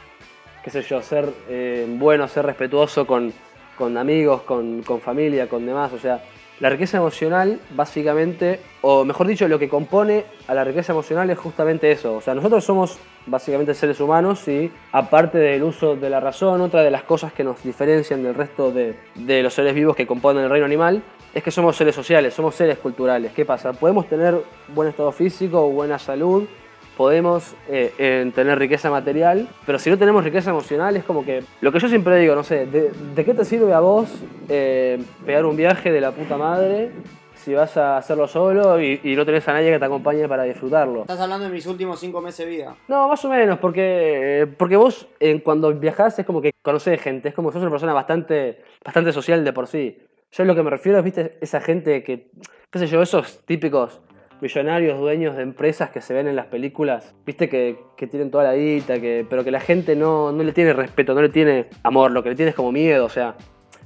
qué 0.65 0.71
sé 0.71 0.83
yo, 0.83 1.03
ser 1.03 1.33
eh, 1.49 1.87
bueno, 1.89 2.29
ser 2.29 2.47
respetuoso 2.47 3.07
con, 3.07 3.33
con 3.79 3.97
amigos, 3.97 4.43
con, 4.43 4.83
familia, 5.01 5.49
con 5.49 5.65
demás. 5.65 5.93
O 5.93 5.99
sea, 5.99 6.23
la 6.61 6.69
riqueza 6.69 6.99
emocional, 6.99 7.61
básicamente, 7.71 8.61
o 8.83 9.05
mejor 9.05 9.29
dicho, 9.29 9.47
lo 9.47 9.59
que 9.59 9.69
compone 9.69 10.25
a 10.49 10.55
la 10.55 10.65
riqueza 10.65 10.93
emocional 10.93 11.31
es 11.31 11.39
justamente 11.39 11.91
eso. 11.91 12.17
O 12.17 12.21
sea, 12.21 12.35
nosotros 12.35 12.65
somos 12.65 12.99
básicamente 13.27 13.73
seres 13.75 14.01
humanos 14.01 14.47
y 14.49 14.71
aparte 14.91 15.39
del 15.39 15.63
uso 15.63 15.95
de 15.95 16.11
la 16.11 16.19
razón, 16.19 16.61
otra 16.61 16.83
de 16.83 16.91
las 16.91 17.05
cosas 17.05 17.33
que 17.33 17.45
nos 17.45 17.63
diferencian 17.63 18.23
del 18.23 18.35
resto 18.35 18.73
de, 18.73 18.97
de 19.15 19.43
los 19.43 19.55
seres 19.55 19.75
vivos 19.75 19.95
que 19.95 20.07
componen 20.07 20.45
el 20.45 20.51
reino 20.51 20.67
animal 20.67 21.03
es 21.33 21.43
que 21.43 21.51
somos 21.51 21.77
seres 21.77 21.95
sociales, 21.95 22.35
somos 22.35 22.55
seres 22.55 22.79
culturales. 22.79 23.33
¿Qué 23.33 23.45
pasa? 23.45 23.73
Podemos 23.73 24.09
tener 24.09 24.35
buen 24.69 24.89
estado 24.89 25.13
físico, 25.13 25.69
buena 25.71 25.99
salud, 25.99 26.49
podemos 26.99 27.55
eh, 27.69 28.31
tener 28.35 28.59
riqueza 28.59 28.91
material, 28.91 29.49
pero 29.65 29.79
si 29.79 29.89
no 29.89 29.97
tenemos 29.97 30.25
riqueza 30.25 30.51
emocional 30.51 30.97
es 30.97 31.05
como 31.05 31.25
que, 31.25 31.45
lo 31.61 31.71
que 31.71 31.79
yo 31.79 31.89
siempre 31.89 32.19
digo, 32.19 32.35
no 32.35 32.43
sé, 32.43 32.67
¿de, 32.67 33.25
qué 33.25 33.35
te 33.35 33.45
sirve 33.45 33.73
a 33.73 33.79
vos 33.79 34.13
eh, 34.49 35.01
pegar 35.25 35.47
un 35.47 35.57
viaje 35.57 35.93
de 35.93 36.01
la 36.01 36.11
puta 36.11 36.37
madre 36.37 36.91
si 37.37 37.55
vas 37.55 37.77
a 37.77 37.99
hacerlo 37.99 38.27
solo 38.27 38.83
y, 38.83 39.01
no 39.17 39.25
tenés 39.25 39.47
a 39.47 39.53
nadie 39.53 39.71
que 39.71 39.79
te 39.79 39.85
acompañe 39.85 40.27
para 40.27 40.43
disfrutarlo? 40.43 41.03
Estás 41.03 41.21
hablando 41.21 41.47
de 41.47 41.53
mis 41.53 41.67
últimos 41.67 42.01
cinco 42.01 42.21
meses 42.21 42.45
de 42.45 42.51
vida. 42.51 42.75
No, 42.89 43.07
más 43.07 43.25
o 43.25 43.31
menos, 43.31 43.61
porque, 43.61 44.49
porque 44.59 44.77
vos 44.77 45.07
cuando 45.45 45.73
viajás 45.73 46.19
es 46.19 46.27
como 46.27 46.43
que 46.43 46.51
conocés 46.63 47.01
gente, 47.01 47.29
es 47.29 47.35
como 47.35 47.51
que 47.51 47.53
sos 47.53 47.63
una 47.63 47.71
persona 47.71 47.93
bastante, 47.93 48.65
bastante 48.85 49.13
social 49.13 49.45
de 49.45 49.53
por 49.53 49.69
sí. 49.69 50.03
Yo 50.33 50.45
lo 50.45 50.57
que 50.57 50.65
me 50.65 50.71
refiero 50.71 50.99
es, 50.99 51.05
viste, 51.05 51.39
esa 51.41 51.61
gente 51.61 52.03
que, 52.03 52.33
qué 52.73 52.79
sé 52.81 52.89
yo, 52.89 53.01
esos 53.01 53.39
típicos 53.47 54.01
millonarios, 54.41 54.99
dueños 54.99 55.37
de 55.37 55.43
empresas 55.43 55.91
que 55.91 56.01
se 56.01 56.15
ven 56.15 56.29
en 56.29 56.37
las 56.37 56.47
películas, 56.47 57.15
viste 57.27 57.49
que, 57.49 57.79
tienen 58.11 58.31
toda 58.31 58.45
la 58.45 58.55
guita, 58.55 59.01
que, 59.01 59.27
pero 59.29 59.45
que 59.45 59.51
la 59.51 59.61
gente 59.61 59.97
no, 59.97 60.33
no, 60.33 60.43
le 60.43 60.53
tiene 60.53 60.73
respeto, 60.73 61.15
no 61.15 61.23
le 61.23 61.29
tiene 61.29 61.67
amor, 61.83 62.11
lo 62.11 62.23
que 62.23 62.31
le 62.31 62.37
tiene 62.37 62.51
es 62.51 62.57
como 62.57 62.73
miedo, 62.73 63.05
o 63.05 63.09
sea, 63.09 63.37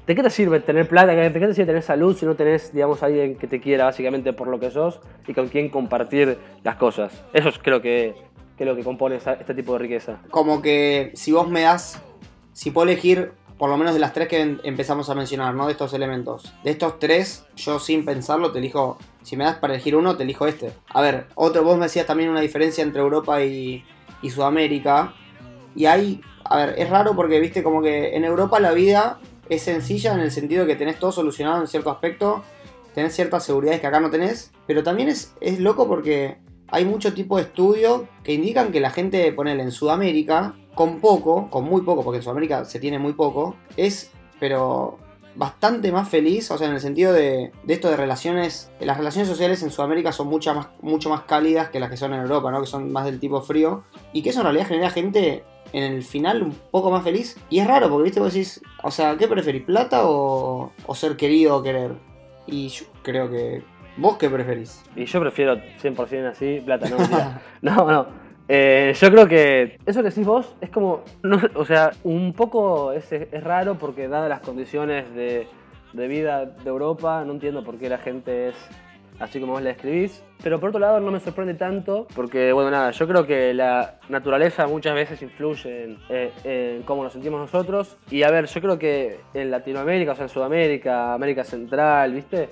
¿de 0.06 0.14
qué 0.14 0.22
te 0.22 0.30
sirve 0.30 0.60
tener 0.60 0.88
plata? 0.88 1.12
¿De 1.12 1.32
qué 1.32 1.46
te 1.46 1.54
sirve 1.54 1.66
tener 1.66 1.82
salud 1.82 2.16
si 2.16 2.26
no 2.26 2.34
tenés, 2.34 2.72
digamos, 2.72 3.02
alguien 3.02 3.36
que 3.36 3.46
te 3.46 3.60
quiera 3.60 3.84
básicamente 3.84 4.32
por 4.32 4.48
lo 4.48 4.58
que 4.60 4.70
sos 4.70 5.00
y 5.26 5.34
con 5.34 5.48
quien 5.48 5.68
compartir 5.68 6.38
las 6.62 6.76
cosas? 6.76 7.24
Eso 7.32 7.48
es, 7.48 7.58
creo 7.58 7.80
que, 7.80 8.14
que 8.56 8.64
es 8.64 8.68
lo 8.68 8.76
que 8.76 8.84
compone 8.84 9.16
este 9.16 9.54
tipo 9.54 9.72
de 9.74 9.78
riqueza. 9.78 10.20
Como 10.30 10.62
que 10.62 11.12
si 11.14 11.32
vos 11.32 11.48
me 11.48 11.62
das, 11.62 12.02
si 12.52 12.70
puedo 12.70 12.88
elegir 12.88 13.32
por 13.62 13.70
lo 13.70 13.76
menos 13.76 13.94
de 13.94 14.00
las 14.00 14.12
tres 14.12 14.26
que 14.26 14.40
em, 14.40 14.58
empezamos 14.64 15.08
a 15.08 15.14
mencionar, 15.14 15.54
¿no? 15.54 15.66
De 15.66 15.72
estos 15.72 15.94
elementos. 15.94 16.52
De 16.64 16.72
estos 16.72 16.98
tres, 16.98 17.46
yo 17.54 17.78
sin 17.78 18.04
pensarlo 18.04 18.50
te 18.50 18.58
elijo, 18.58 18.98
si 19.22 19.36
me 19.36 19.44
das 19.44 19.56
para 19.56 19.74
elegir 19.74 19.96
uno, 19.96 20.16
te 20.16 20.24
elijo 20.24 20.46
este. 20.46 20.72
A 20.88 21.00
ver, 21.00 21.26
otro, 21.34 21.62
vos 21.62 21.76
me 21.76 21.84
decías 21.84 22.06
también 22.06 22.30
una 22.30 22.40
diferencia 22.40 22.82
entre 22.82 23.00
Europa 23.00 23.42
y, 23.42 23.84
Sudamérica. 24.22 25.14
Y 25.74 25.86
hay, 25.86 26.20
a 26.44 26.56
ver, 26.56 26.74
es 26.78 26.88
raro 26.90 27.16
porque, 27.16 27.40
viste, 27.40 27.62
como 27.62 27.82
que 27.82 28.14
en 28.16 28.24
Europa 28.24 28.60
la 28.60 28.72
vida 28.72 29.18
es 29.48 29.62
sencilla 29.62 30.12
en 30.12 30.20
el 30.20 30.30
sentido 30.30 30.64
de 30.64 30.72
que 30.72 30.78
tenés 30.78 30.98
todo 30.98 31.12
solucionado 31.12 31.60
en 31.60 31.66
cierto 31.66 31.90
aspecto, 31.90 32.42
tenés 32.94 33.14
ciertas 33.14 33.44
seguridades 33.44 33.80
que 33.80 33.86
acá 33.86 34.00
no 34.00 34.10
tenés, 34.10 34.52
pero 34.66 34.82
también 34.82 35.08
es, 35.08 35.34
es 35.40 35.58
loco 35.58 35.88
porque 35.88 36.38
hay 36.68 36.84
mucho 36.84 37.12
tipo 37.12 37.36
de 37.36 37.42
estudio 37.42 38.08
que 38.22 38.32
indican 38.32 38.72
que 38.72 38.80
la 38.80 38.90
gente, 38.90 39.32
ponele 39.32 39.62
en 39.62 39.72
Sudamérica, 39.72 40.54
con 40.74 41.00
poco, 41.00 41.50
con 41.50 41.64
muy 41.64 41.82
poco, 41.82 42.02
porque 42.02 42.18
en 42.18 42.22
Sudamérica 42.22 42.64
se 42.64 42.80
tiene 42.80 42.98
muy 42.98 43.12
poco, 43.12 43.56
es, 43.76 44.10
pero 44.40 44.98
bastante 45.34 45.92
más 45.92 46.08
feliz, 46.08 46.50
o 46.50 46.58
sea, 46.58 46.68
en 46.68 46.74
el 46.74 46.80
sentido 46.80 47.12
de, 47.12 47.52
de 47.64 47.74
esto 47.74 47.90
de 47.90 47.96
relaciones, 47.96 48.70
las 48.80 48.96
relaciones 48.96 49.28
sociales 49.28 49.62
en 49.62 49.70
Sudamérica 49.70 50.12
son 50.12 50.28
mucho 50.28 50.54
más, 50.54 50.68
mucho 50.80 51.08
más 51.10 51.22
cálidas 51.22 51.70
que 51.70 51.80
las 51.80 51.90
que 51.90 51.96
son 51.96 52.12
en 52.14 52.20
Europa, 52.20 52.50
¿no? 52.50 52.60
Que 52.60 52.66
son 52.66 52.92
más 52.92 53.04
del 53.04 53.18
tipo 53.18 53.40
frío, 53.40 53.84
y 54.12 54.22
que 54.22 54.30
eso 54.30 54.40
en 54.40 54.44
realidad 54.44 54.66
genera 54.66 54.90
gente 54.90 55.44
en 55.72 55.84
el 55.84 56.02
final 56.02 56.42
un 56.42 56.54
poco 56.70 56.90
más 56.90 57.02
feliz, 57.02 57.36
y 57.48 57.60
es 57.60 57.66
raro, 57.66 57.88
porque 57.88 58.04
viste, 58.04 58.20
vos 58.20 58.32
decís, 58.32 58.60
o 58.82 58.90
sea, 58.90 59.16
¿qué 59.16 59.28
preferís, 59.28 59.62
plata 59.62 60.06
o, 60.06 60.72
o 60.86 60.94
ser 60.94 61.16
querido 61.16 61.56
o 61.56 61.62
querer? 61.62 61.92
Y 62.46 62.68
yo 62.68 62.84
creo 63.02 63.30
que 63.30 63.62
¿Vos 63.96 64.16
qué 64.16 64.30
preferís? 64.30 64.82
Y 64.96 65.04
yo 65.04 65.20
prefiero 65.20 65.56
100% 65.56 66.30
así, 66.30 66.62
plata, 66.64 66.88
no. 66.88 66.96
no, 67.60 67.90
no. 67.90 68.21
Eh, 68.48 68.92
yo 68.98 69.10
creo 69.10 69.28
que 69.28 69.78
eso 69.86 70.02
que 70.02 70.08
decís 70.08 70.26
vos 70.26 70.54
es 70.60 70.70
como, 70.70 71.02
o 71.54 71.64
sea, 71.64 71.92
un 72.04 72.32
poco 72.32 72.92
es, 72.92 73.10
es 73.12 73.44
raro 73.44 73.78
porque 73.78 74.08
dadas 74.08 74.28
las 74.28 74.40
condiciones 74.40 75.12
de, 75.14 75.46
de, 75.92 76.08
vida 76.08 76.46
de 76.46 76.68
Europa, 76.68 77.24
no 77.24 77.32
entiendo 77.32 77.64
por 77.64 77.78
qué 77.78 77.88
la 77.88 77.98
gente 77.98 78.48
es 78.48 78.56
así 79.20 79.40
como 79.40 79.52
vos 79.52 79.62
la 79.62 79.70
describís. 79.70 80.22
Pero 80.42 80.58
por 80.58 80.70
otro 80.70 80.80
lado 80.80 80.98
no 80.98 81.10
me 81.12 81.20
sorprende 81.20 81.54
tanto 81.54 82.08
porque, 82.14 82.52
bueno, 82.52 82.70
nada, 82.70 82.90
yo 82.90 83.06
creo 83.06 83.26
que 83.26 83.54
la 83.54 84.00
naturaleza 84.08 84.66
muchas 84.66 84.94
veces 84.94 85.22
influye 85.22 85.84
en, 85.84 85.98
eh, 86.08 86.32
en, 86.42 86.82
cómo 86.82 87.04
nos 87.04 87.12
sentimos 87.12 87.40
nosotros. 87.40 87.96
Y 88.10 88.24
a 88.24 88.30
ver, 88.30 88.46
yo 88.46 88.60
creo 88.60 88.78
que 88.78 89.20
en 89.34 89.50
Latinoamérica, 89.50 90.12
o 90.12 90.14
sea, 90.16 90.24
en 90.24 90.28
Sudamérica, 90.28 91.14
América 91.14 91.44
Central, 91.44 92.12
¿viste? 92.12 92.48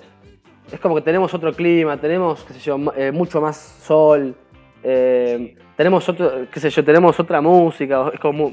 Es 0.71 0.79
como 0.79 0.95
que 0.95 1.03
tenemos 1.03 1.35
otro 1.35 1.53
clima, 1.53 1.97
tenemos, 1.97 2.45
qué 2.45 2.55
sé 2.55 2.61
yo, 2.61 2.79
eh, 2.97 3.11
mucho 3.11 3.41
más 3.41 3.57
sol. 3.57 4.37
Eh, 4.83 5.57
tenemos 5.77 6.09
otro, 6.09 6.47
qué 6.51 6.61
sé 6.61 6.71
yo, 6.71 6.85
tenemos 6.85 7.19
otra 7.19 7.41
música, 7.41 8.11
es 8.13 8.21
como 8.21 8.51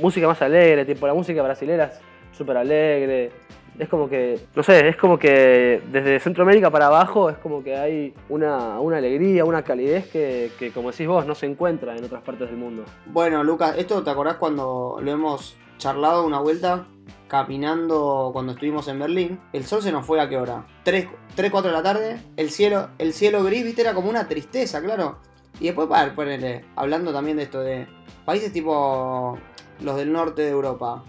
música 0.00 0.26
más 0.26 0.40
alegre, 0.42 0.84
tipo 0.84 1.06
la 1.06 1.14
música 1.14 1.42
brasileña 1.42 1.84
es 1.84 2.00
súper 2.36 2.56
alegre. 2.56 3.30
Es 3.78 3.88
como 3.88 4.10
que, 4.10 4.38
no 4.54 4.62
sé, 4.62 4.88
es 4.88 4.96
como 4.96 5.18
que 5.18 5.80
desde 5.90 6.20
Centroamérica 6.20 6.70
para 6.70 6.88
abajo 6.88 7.30
es 7.30 7.38
como 7.38 7.64
que 7.64 7.76
hay 7.76 8.12
una, 8.28 8.76
alegría, 8.76 9.46
una 9.46 9.62
calidez 9.62 10.08
que, 10.10 10.50
que, 10.58 10.70
como 10.70 10.90
decís 10.90 11.06
vos, 11.06 11.24
no 11.24 11.34
se 11.34 11.46
encuentra 11.46 11.96
en 11.96 12.04
otras 12.04 12.22
partes 12.22 12.50
del 12.50 12.58
mundo. 12.58 12.84
Bueno, 13.06 13.42
Lucas, 13.42 13.76
¿esto 13.78 14.02
te 14.02 14.10
acordás 14.10 14.36
cuando 14.36 14.98
lo 15.00 15.10
hemos 15.10 15.56
charlado 15.78 16.26
una 16.26 16.40
vuelta? 16.40 16.86
caminando 17.30 18.30
cuando 18.32 18.52
estuvimos 18.52 18.88
en 18.88 18.98
Berlín, 18.98 19.40
el 19.52 19.64
sol 19.64 19.80
se 19.80 19.92
nos 19.92 20.04
fue 20.04 20.20
a 20.20 20.28
qué 20.28 20.36
hora? 20.36 20.66
3, 20.82 21.06
3 21.36 21.50
4 21.50 21.70
de 21.70 21.76
la 21.76 21.82
tarde, 21.82 22.20
el 22.36 22.50
cielo, 22.50 22.88
el 22.98 23.12
cielo 23.12 23.44
gris, 23.44 23.64
viste, 23.64 23.82
era 23.82 23.94
como 23.94 24.10
una 24.10 24.26
tristeza, 24.26 24.82
claro. 24.82 25.20
Y 25.58 25.66
después, 25.66 25.88
para 25.88 26.14
ponerle, 26.14 26.64
hablando 26.76 27.12
también 27.12 27.36
de 27.36 27.44
esto 27.44 27.60
de 27.60 27.86
países 28.24 28.52
tipo 28.52 29.38
los 29.80 29.96
del 29.96 30.12
norte 30.12 30.42
de 30.42 30.50
Europa, 30.50 31.02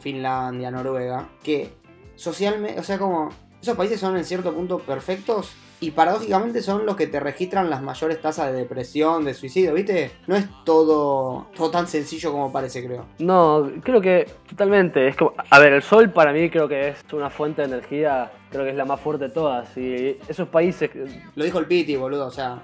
Finlandia, 0.00 0.70
Noruega, 0.70 1.28
que 1.42 1.74
socialmente, 2.14 2.80
o 2.80 2.82
sea, 2.82 2.98
como 2.98 3.30
esos 3.60 3.76
países 3.76 4.00
son 4.00 4.16
en 4.16 4.24
cierto 4.24 4.52
punto 4.52 4.78
perfectos 4.78 5.52
y 5.82 5.90
paradójicamente 5.90 6.62
son 6.62 6.86
los 6.86 6.96
que 6.96 7.08
te 7.08 7.18
registran 7.18 7.68
las 7.68 7.82
mayores 7.82 8.20
tasas 8.20 8.52
de 8.52 8.58
depresión, 8.58 9.24
de 9.24 9.34
suicidio, 9.34 9.74
¿viste? 9.74 10.12
No 10.28 10.36
es 10.36 10.46
todo, 10.64 11.48
todo 11.56 11.70
tan 11.72 11.88
sencillo 11.88 12.30
como 12.30 12.52
parece, 12.52 12.86
creo. 12.86 13.06
No, 13.18 13.68
creo 13.82 14.00
que 14.00 14.30
totalmente. 14.48 15.08
Es 15.08 15.16
como, 15.16 15.34
a 15.50 15.58
ver, 15.58 15.72
el 15.72 15.82
sol 15.82 16.10
para 16.10 16.32
mí 16.32 16.50
creo 16.50 16.68
que 16.68 16.88
es 16.88 17.04
una 17.12 17.30
fuente 17.30 17.62
de 17.62 17.68
energía, 17.68 18.30
creo 18.50 18.62
que 18.62 18.70
es 18.70 18.76
la 18.76 18.84
más 18.84 19.00
fuerte 19.00 19.24
de 19.24 19.30
todas. 19.30 19.76
Y 19.76 20.18
esos 20.28 20.48
países... 20.48 20.90
Lo 21.34 21.44
dijo 21.44 21.58
el 21.58 21.66
Piti, 21.66 21.96
boludo, 21.96 22.26
o 22.26 22.30
sea, 22.30 22.62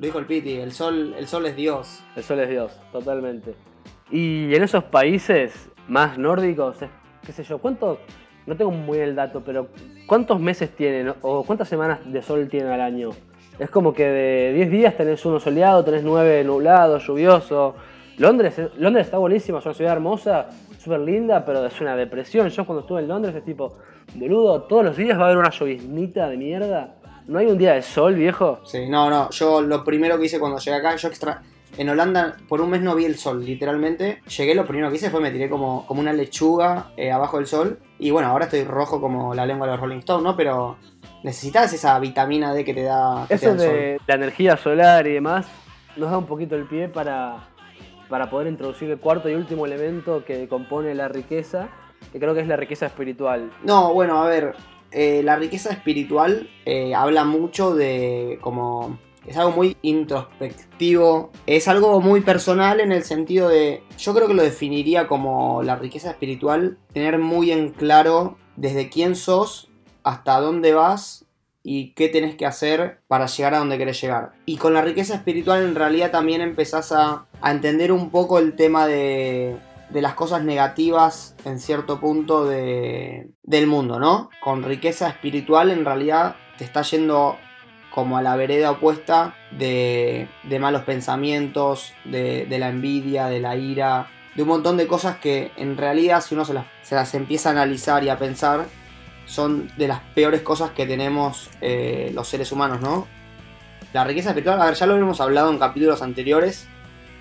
lo 0.00 0.06
dijo 0.06 0.18
el 0.18 0.24
Piti, 0.24 0.56
el 0.56 0.72
sol, 0.72 1.14
el 1.18 1.26
sol 1.26 1.44
es 1.44 1.54
Dios. 1.54 2.02
El 2.16 2.22
sol 2.22 2.40
es 2.40 2.48
Dios, 2.48 2.72
totalmente. 2.90 3.54
Y 4.10 4.54
en 4.54 4.62
esos 4.62 4.82
países 4.84 5.70
más 5.88 6.16
nórdicos, 6.16 6.78
qué 7.24 7.32
sé 7.32 7.44
yo, 7.44 7.58
¿cuánto? 7.58 8.00
No 8.46 8.56
tengo 8.56 8.70
muy 8.70 8.96
el 8.96 9.14
dato, 9.14 9.42
pero 9.44 9.68
¿cuántos 10.06 10.40
meses 10.40 10.70
tienen 10.74 11.12
o 11.20 11.44
cuántas 11.44 11.68
semanas 11.68 12.00
de 12.10 12.22
sol 12.22 12.48
tienen 12.48 12.72
al 12.72 12.80
año? 12.80 13.10
Es 13.58 13.68
como 13.68 13.92
que 13.92 14.06
de 14.06 14.52
10 14.54 14.70
días 14.70 14.96
tenés 14.96 15.22
uno 15.26 15.38
soleado, 15.38 15.84
tenés 15.84 16.02
9 16.02 16.44
nublado, 16.44 16.96
lluvioso. 16.96 17.74
Londres, 18.16 18.58
Londres 18.78 19.04
está 19.04 19.18
buenísima, 19.18 19.58
es 19.58 19.66
una 19.66 19.74
ciudad 19.74 19.92
hermosa, 19.92 20.48
súper 20.78 21.00
linda, 21.00 21.44
pero 21.44 21.66
es 21.66 21.78
una 21.78 21.94
depresión. 21.94 22.48
Yo 22.48 22.64
cuando 22.64 22.80
estuve 22.80 23.00
en 23.00 23.08
Londres 23.08 23.34
es 23.34 23.44
tipo, 23.44 23.76
boludo, 24.14 24.62
todos 24.62 24.82
los 24.82 24.96
días 24.96 25.18
va 25.18 25.24
a 25.24 25.26
haber 25.26 25.36
una 25.36 25.50
lloviznita 25.50 26.30
de 26.30 26.38
mierda. 26.38 26.94
¿No 27.26 27.38
hay 27.38 27.46
un 27.46 27.58
día 27.58 27.74
de 27.74 27.82
sol, 27.82 28.14
viejo? 28.14 28.60
Sí, 28.64 28.88
no, 28.88 29.08
no. 29.10 29.30
Yo 29.30 29.60
lo 29.62 29.84
primero 29.84 30.18
que 30.18 30.26
hice 30.26 30.38
cuando 30.38 30.58
llegué 30.58 30.76
acá, 30.76 30.96
yo 30.96 31.08
extra. 31.08 31.42
En 31.78 31.88
Holanda 31.88 32.36
por 32.48 32.60
un 32.60 32.70
mes 32.70 32.80
no 32.82 32.94
vi 32.96 33.04
el 33.04 33.16
sol, 33.16 33.44
literalmente. 33.44 34.22
Llegué, 34.36 34.54
lo 34.54 34.66
primero 34.66 34.90
que 34.90 34.96
hice 34.96 35.08
fue 35.10 35.20
me 35.20 35.30
tiré 35.30 35.48
como, 35.48 35.86
como 35.86 36.00
una 36.00 36.12
lechuga 36.12 36.90
eh, 36.96 37.12
abajo 37.12 37.36
del 37.36 37.46
sol. 37.46 37.78
Y 37.98 38.10
bueno, 38.10 38.28
ahora 38.28 38.46
estoy 38.46 38.64
rojo 38.64 39.00
como 39.00 39.34
la 39.34 39.46
lengua 39.46 39.66
de 39.66 39.72
los 39.74 39.80
Rolling 39.80 39.98
Stones, 39.98 40.24
¿no? 40.24 40.36
Pero 40.36 40.76
necesitas 41.22 41.72
esa 41.72 41.98
vitamina 42.00 42.52
D 42.52 42.64
que 42.64 42.74
te 42.74 42.82
da, 42.82 43.24
que 43.28 43.36
te 43.36 43.46
Eso 43.46 43.46
da 43.46 43.52
el 43.52 43.58
sol. 43.60 43.68
de 43.68 44.00
la 44.06 44.14
energía 44.14 44.56
solar 44.56 45.06
y 45.06 45.12
demás 45.12 45.46
nos 45.96 46.10
da 46.10 46.18
un 46.18 46.26
poquito 46.26 46.56
el 46.56 46.64
pie 46.64 46.88
para, 46.88 47.48
para 48.08 48.30
poder 48.30 48.46
introducir 48.48 48.90
el 48.90 48.98
cuarto 48.98 49.28
y 49.28 49.34
último 49.34 49.66
elemento 49.66 50.24
que 50.24 50.48
compone 50.48 50.94
la 50.94 51.08
riqueza, 51.08 51.68
que 52.12 52.18
creo 52.18 52.34
que 52.34 52.40
es 52.40 52.48
la 52.48 52.56
riqueza 52.56 52.86
espiritual. 52.86 53.50
No, 53.64 53.92
bueno, 53.92 54.22
a 54.22 54.26
ver, 54.28 54.54
eh, 54.92 55.22
la 55.22 55.36
riqueza 55.36 55.70
espiritual 55.70 56.48
eh, 56.64 56.94
habla 56.94 57.24
mucho 57.24 57.74
de 57.74 58.38
como... 58.40 58.98
Es 59.26 59.36
algo 59.36 59.52
muy 59.52 59.76
introspectivo, 59.82 61.30
es 61.46 61.68
algo 61.68 62.00
muy 62.00 62.22
personal 62.22 62.80
en 62.80 62.90
el 62.90 63.04
sentido 63.04 63.50
de, 63.50 63.82
yo 63.98 64.14
creo 64.14 64.26
que 64.26 64.34
lo 64.34 64.42
definiría 64.42 65.06
como 65.06 65.62
la 65.62 65.76
riqueza 65.76 66.10
espiritual, 66.10 66.78
tener 66.94 67.18
muy 67.18 67.52
en 67.52 67.68
claro 67.68 68.38
desde 68.56 68.88
quién 68.88 69.14
sos 69.14 69.68
hasta 70.04 70.40
dónde 70.40 70.72
vas 70.72 71.26
y 71.62 71.92
qué 71.92 72.08
tenés 72.08 72.34
que 72.34 72.46
hacer 72.46 73.00
para 73.08 73.26
llegar 73.26 73.54
a 73.54 73.58
donde 73.58 73.76
querés 73.76 74.00
llegar. 74.00 74.32
Y 74.46 74.56
con 74.56 74.72
la 74.72 74.80
riqueza 74.80 75.16
espiritual 75.16 75.64
en 75.64 75.74
realidad 75.74 76.10
también 76.10 76.40
empezás 76.40 76.90
a, 76.90 77.26
a 77.42 77.50
entender 77.50 77.92
un 77.92 78.10
poco 78.10 78.38
el 78.38 78.56
tema 78.56 78.86
de, 78.86 79.58
de 79.92 80.02
las 80.02 80.14
cosas 80.14 80.42
negativas 80.44 81.34
en 81.44 81.58
cierto 81.58 82.00
punto 82.00 82.44
de, 82.44 83.30
del 83.42 83.66
mundo, 83.66 83.98
¿no? 83.98 84.30
Con 84.40 84.62
riqueza 84.62 85.08
espiritual 85.08 85.70
en 85.70 85.84
realidad 85.84 86.36
te 86.58 86.64
está 86.64 86.82
yendo 86.82 87.36
como 87.90 88.16
a 88.16 88.22
la 88.22 88.36
vereda 88.36 88.70
opuesta 88.70 89.34
de, 89.50 90.28
de 90.44 90.58
malos 90.58 90.82
pensamientos, 90.82 91.92
de, 92.04 92.46
de 92.46 92.58
la 92.58 92.68
envidia, 92.68 93.26
de 93.26 93.40
la 93.40 93.56
ira, 93.56 94.08
de 94.34 94.42
un 94.42 94.48
montón 94.48 94.76
de 94.76 94.86
cosas 94.86 95.16
que 95.16 95.50
en 95.56 95.76
realidad 95.76 96.20
si 96.20 96.34
uno 96.34 96.44
se 96.44 96.54
las, 96.54 96.66
se 96.82 96.94
las 96.94 97.14
empieza 97.14 97.48
a 97.48 97.52
analizar 97.52 98.04
y 98.04 98.08
a 98.08 98.18
pensar, 98.18 98.66
son 99.26 99.70
de 99.76 99.88
las 99.88 100.00
peores 100.14 100.42
cosas 100.42 100.70
que 100.70 100.86
tenemos 100.86 101.50
eh, 101.60 102.10
los 102.14 102.28
seres 102.28 102.52
humanos, 102.52 102.80
¿no? 102.80 103.06
La 103.92 104.04
riqueza 104.04 104.30
espiritual, 104.30 104.60
a 104.60 104.66
ver, 104.66 104.74
ya 104.74 104.86
lo 104.86 104.96
hemos 104.96 105.20
hablado 105.20 105.50
en 105.50 105.58
capítulos 105.58 106.00
anteriores, 106.02 106.68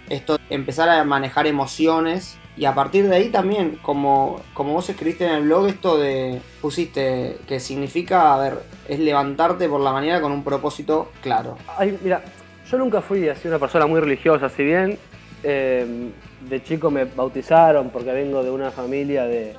esto 0.08 0.38
empezar 0.50 0.90
a 0.90 1.04
manejar 1.04 1.48
emociones 1.48 2.38
y 2.60 2.66
a 2.66 2.76
partir 2.76 3.08
de 3.08 3.16
ahí 3.16 3.30
también, 3.30 3.80
como, 3.82 4.42
como 4.54 4.74
vos 4.74 4.90
escribiste 4.90 5.26
en 5.26 5.32
el 5.32 5.44
blog, 5.44 5.68
esto 5.68 5.98
de, 5.98 6.42
pusiste 6.60 7.38
que 7.48 7.58
significa, 7.62 8.34
a 8.34 8.38
ver, 8.38 8.58
es 8.90 9.00
levantarte 9.00 9.70
por 9.70 9.80
la 9.80 9.94
mañana 9.94 10.20
con 10.20 10.34
un 10.34 10.44
propósito 10.44 11.10
claro. 11.22 11.56
Ay, 11.78 11.98
mira, 12.04 12.22
yo 12.70 12.78
nunca 12.78 13.00
fui 13.00 13.30
así 13.30 13.48
una 13.48 13.60
persona 13.60 13.88
muy 13.88 14.02
religiosa, 14.02 14.50
si 14.50 14.66
bien 14.66 14.98
eh, 15.42 16.12
de 16.50 16.62
chico 16.62 16.92
me 16.92 17.06
bautizaron 17.06 17.92
porque 17.92 18.12
vengo 18.12 18.44
de 18.44 18.52
una 18.52 18.72
familia 18.72 19.24
de, 19.24 19.56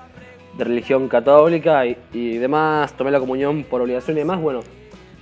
de 0.58 0.64
religión 0.64 1.08
católica 1.08 1.86
y, 1.86 1.96
y 2.12 2.36
demás, 2.36 2.92
tomé 2.92 3.10
la 3.10 3.18
comunión 3.18 3.64
por 3.64 3.80
obligación 3.80 4.18
y 4.18 4.20
demás, 4.20 4.42
bueno, 4.42 4.60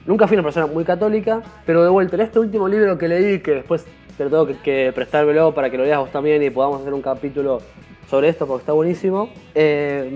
nunca 0.08 0.26
fui 0.26 0.36
una 0.36 0.42
persona 0.42 0.66
muy 0.66 0.84
católica, 0.84 1.42
pero 1.66 1.84
de 1.84 1.90
vuelta, 1.90 2.16
en 2.16 2.22
este 2.22 2.38
último 2.38 2.66
libro 2.66 2.96
que 2.96 3.06
leí, 3.06 3.40
que 3.40 3.52
después 3.52 3.84
te 4.16 4.24
lo 4.24 4.30
tengo 4.30 4.46
que, 4.46 4.56
que 4.56 4.92
prestármelo 4.94 5.54
para 5.54 5.70
que 5.70 5.76
lo 5.76 5.84
leas 5.84 6.00
vos 6.00 6.10
también 6.10 6.42
y 6.42 6.50
podamos 6.50 6.80
hacer 6.80 6.94
un 6.94 7.02
capítulo 7.02 7.60
sobre 8.08 8.30
esto 8.30 8.46
porque 8.46 8.62
está 8.62 8.72
buenísimo. 8.72 9.28
Eh, 9.54 10.10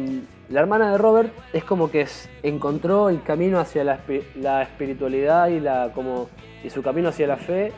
la 0.49 0.61
hermana 0.61 0.93
de 0.93 0.99
Robert 0.99 1.31
es 1.53 1.63
como 1.63 1.91
que 1.91 2.07
encontró 2.43 3.11
el 3.11 3.23
camino 3.23 3.61
hacia 3.61 3.85
la, 3.85 4.01
la 4.41 4.63
espiritualidad 4.63 5.49
y, 5.49 5.61
la, 5.61 5.93
como, 5.95 6.31
y 6.65 6.71
su 6.71 6.83
camino 6.83 7.11
hacia 7.11 7.27
la 7.27 7.37
fe 7.37 7.73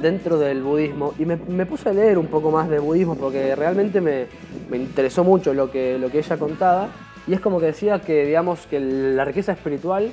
dentro 0.00 0.38
del 0.38 0.62
budismo. 0.62 1.14
Y 1.18 1.24
me, 1.24 1.36
me 1.36 1.66
puse 1.66 1.88
a 1.88 1.92
leer 1.92 2.16
un 2.16 2.28
poco 2.28 2.52
más 2.52 2.68
de 2.68 2.78
budismo 2.78 3.16
porque 3.16 3.56
realmente 3.56 4.00
me, 4.00 4.26
me 4.70 4.76
interesó 4.76 5.24
mucho 5.24 5.52
lo 5.52 5.70
que, 5.70 5.98
lo 5.98 6.10
que 6.10 6.18
ella 6.18 6.36
contaba. 6.36 6.88
Y 7.26 7.34
es 7.34 7.40
como 7.40 7.58
que 7.58 7.66
decía 7.66 8.00
que, 8.00 8.24
digamos, 8.24 8.66
que 8.66 8.78
la 8.78 9.24
riqueza 9.24 9.52
espiritual, 9.52 10.12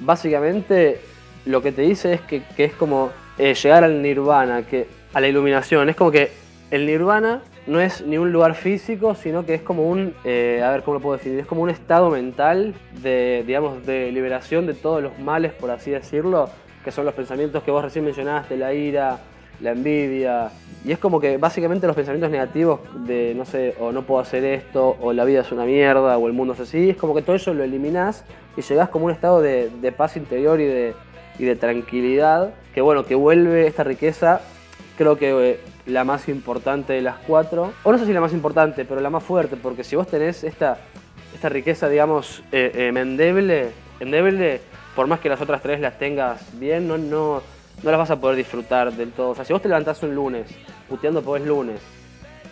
básicamente 0.00 1.00
lo 1.46 1.62
que 1.62 1.72
te 1.72 1.82
dice 1.82 2.14
es 2.14 2.20
que, 2.22 2.42
que 2.56 2.64
es 2.64 2.72
como 2.72 3.10
eh, 3.38 3.54
llegar 3.54 3.84
al 3.84 4.00
nirvana, 4.02 4.62
que, 4.66 4.86
a 5.12 5.20
la 5.20 5.28
iluminación. 5.28 5.88
Es 5.88 5.96
como 5.96 6.10
que 6.10 6.30
el 6.70 6.86
nirvana 6.86 7.42
no 7.66 7.80
es 7.80 8.02
ni 8.02 8.18
un 8.18 8.32
lugar 8.32 8.54
físico, 8.54 9.14
sino 9.14 9.46
que 9.46 9.54
es 9.54 9.62
como 9.62 9.88
un, 9.88 10.14
eh, 10.24 10.62
a 10.64 10.70
ver 10.70 10.82
cómo 10.82 10.96
lo 10.96 11.00
puedo 11.00 11.16
decir, 11.16 11.38
es 11.38 11.46
como 11.46 11.62
un 11.62 11.70
estado 11.70 12.10
mental 12.10 12.74
de, 13.02 13.42
digamos, 13.46 13.86
de 13.86 14.12
liberación 14.12 14.66
de 14.66 14.74
todos 14.74 15.02
los 15.02 15.18
males, 15.18 15.52
por 15.52 15.70
así 15.70 15.90
decirlo, 15.90 16.50
que 16.84 16.90
son 16.90 17.04
los 17.04 17.14
pensamientos 17.14 17.62
que 17.62 17.70
vos 17.70 17.82
recién 17.82 18.04
mencionaste, 18.04 18.56
la 18.56 18.74
ira, 18.74 19.18
la 19.64 19.72
envidia. 19.72 20.50
Y 20.84 20.92
es 20.92 20.98
como 20.98 21.18
que 21.18 21.38
básicamente 21.38 21.86
los 21.86 21.96
pensamientos 21.96 22.30
negativos 22.30 22.80
de, 23.06 23.34
no 23.34 23.44
sé, 23.44 23.74
o 23.80 23.90
no 23.90 24.02
puedo 24.02 24.20
hacer 24.20 24.44
esto, 24.44 24.96
o 25.00 25.12
la 25.12 25.24
vida 25.24 25.40
es 25.40 25.50
una 25.50 25.64
mierda, 25.64 26.18
o 26.18 26.26
el 26.26 26.34
mundo 26.34 26.52
es 26.52 26.60
así, 26.60 26.90
es 26.90 26.96
como 26.96 27.14
que 27.14 27.22
todo 27.22 27.34
eso 27.34 27.54
lo 27.54 27.64
eliminás 27.64 28.24
y 28.56 28.60
llegás 28.60 28.90
como 28.90 29.06
a 29.06 29.08
un 29.08 29.12
estado 29.12 29.40
de, 29.40 29.70
de 29.80 29.92
paz 29.92 30.16
interior 30.16 30.60
y 30.60 30.66
de, 30.66 30.94
y 31.38 31.44
de 31.44 31.56
tranquilidad, 31.56 32.54
que 32.74 32.82
bueno, 32.82 33.04
que 33.06 33.14
vuelve 33.14 33.66
esta 33.66 33.82
riqueza, 33.82 34.42
creo 34.96 35.16
que 35.16 35.50
eh, 35.50 35.60
la 35.86 36.04
más 36.04 36.28
importante 36.28 36.92
de 36.92 37.02
las 37.02 37.16
cuatro, 37.26 37.72
o 37.82 37.92
no 37.92 37.98
sé 37.98 38.04
si 38.04 38.12
la 38.12 38.20
más 38.20 38.32
importante, 38.32 38.84
pero 38.84 39.00
la 39.00 39.10
más 39.10 39.22
fuerte, 39.22 39.56
porque 39.56 39.84
si 39.84 39.96
vos 39.96 40.06
tenés 40.06 40.44
esta, 40.44 40.78
esta 41.34 41.48
riqueza, 41.48 41.88
digamos, 41.88 42.42
eh, 42.52 42.72
eh, 42.74 42.92
endeble, 42.94 43.70
endeble, 44.00 44.60
por 44.94 45.06
más 45.06 45.20
que 45.20 45.28
las 45.28 45.40
otras 45.40 45.62
tres 45.62 45.80
las 45.80 45.98
tengas 45.98 46.58
bien, 46.58 46.86
no, 46.86 46.98
no, 46.98 47.42
no 47.82 47.90
las 47.90 47.98
vas 47.98 48.10
a 48.10 48.20
poder 48.20 48.36
disfrutar 48.36 48.92
del 48.92 49.12
todo. 49.12 49.30
O 49.30 49.34
sea, 49.34 49.44
si 49.44 49.52
vos 49.52 49.62
te 49.62 49.68
levantás 49.68 50.02
un 50.02 50.14
lunes, 50.14 50.46
puteando 50.88 51.22
porque 51.22 51.42
es 51.42 51.48
lunes, 51.48 51.80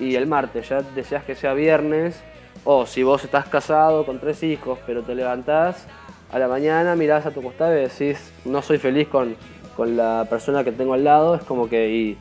y 0.00 0.14
el 0.16 0.26
martes 0.26 0.68
ya 0.68 0.82
deseas 0.82 1.24
que 1.24 1.34
sea 1.34 1.54
viernes, 1.54 2.20
o 2.64 2.86
si 2.86 3.02
vos 3.02 3.24
estás 3.24 3.46
casado 3.46 4.04
con 4.04 4.20
tres 4.20 4.42
hijos, 4.42 4.78
pero 4.86 5.02
te 5.02 5.14
levantás 5.14 5.86
a 6.30 6.38
la 6.38 6.48
mañana, 6.48 6.96
mirás 6.96 7.26
a 7.26 7.30
tu 7.30 7.42
costado 7.42 7.76
y 7.76 7.82
decís, 7.82 8.32
no 8.44 8.62
soy 8.62 8.78
feliz 8.78 9.08
con, 9.08 9.36
con 9.76 9.96
la 9.96 10.26
persona 10.28 10.64
que 10.64 10.72
tengo 10.72 10.94
al 10.94 11.04
lado, 11.04 11.34
es 11.34 11.42
como 11.42 11.68
que, 11.68 11.90
y 11.90 12.18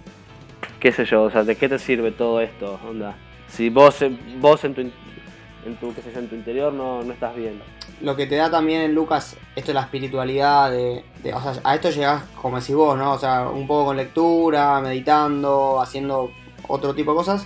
qué 0.79 0.91
sé 0.91 1.05
yo, 1.05 1.23
o 1.23 1.31
sea, 1.31 1.43
¿de 1.43 1.55
qué 1.55 1.69
te 1.69 1.79
sirve 1.79 2.11
todo 2.11 2.41
esto? 2.41 2.79
Onda? 2.87 3.15
Si 3.47 3.69
vos, 3.69 4.03
vos 4.39 4.63
en 4.63 4.73
tu, 4.73 4.81
en 4.81 5.75
tu, 5.79 5.93
qué 5.93 6.01
sé 6.01 6.11
yo, 6.13 6.19
en 6.19 6.27
tu 6.27 6.35
interior 6.35 6.73
no, 6.73 7.03
no 7.03 7.13
estás 7.13 7.35
bien. 7.35 7.61
Lo 8.01 8.15
que 8.15 8.25
te 8.25 8.35
da 8.35 8.49
también 8.49 8.81
en 8.81 8.95
Lucas, 8.95 9.37
esto 9.55 9.69
de 9.69 9.73
la 9.75 9.81
espiritualidad, 9.81 10.71
de, 10.71 11.03
o 11.33 11.41
sea, 11.41 11.53
a 11.63 11.75
esto 11.75 11.89
llegás, 11.91 12.23
como 12.41 12.59
decís 12.59 12.75
vos, 12.75 12.97
¿no? 12.97 13.13
O 13.13 13.19
sea, 13.19 13.47
un 13.47 13.67
poco 13.67 13.85
con 13.85 13.97
lectura, 13.97 14.79
meditando, 14.81 15.79
haciendo 15.79 16.31
otro 16.67 16.95
tipo 16.95 17.11
de 17.11 17.17
cosas. 17.17 17.45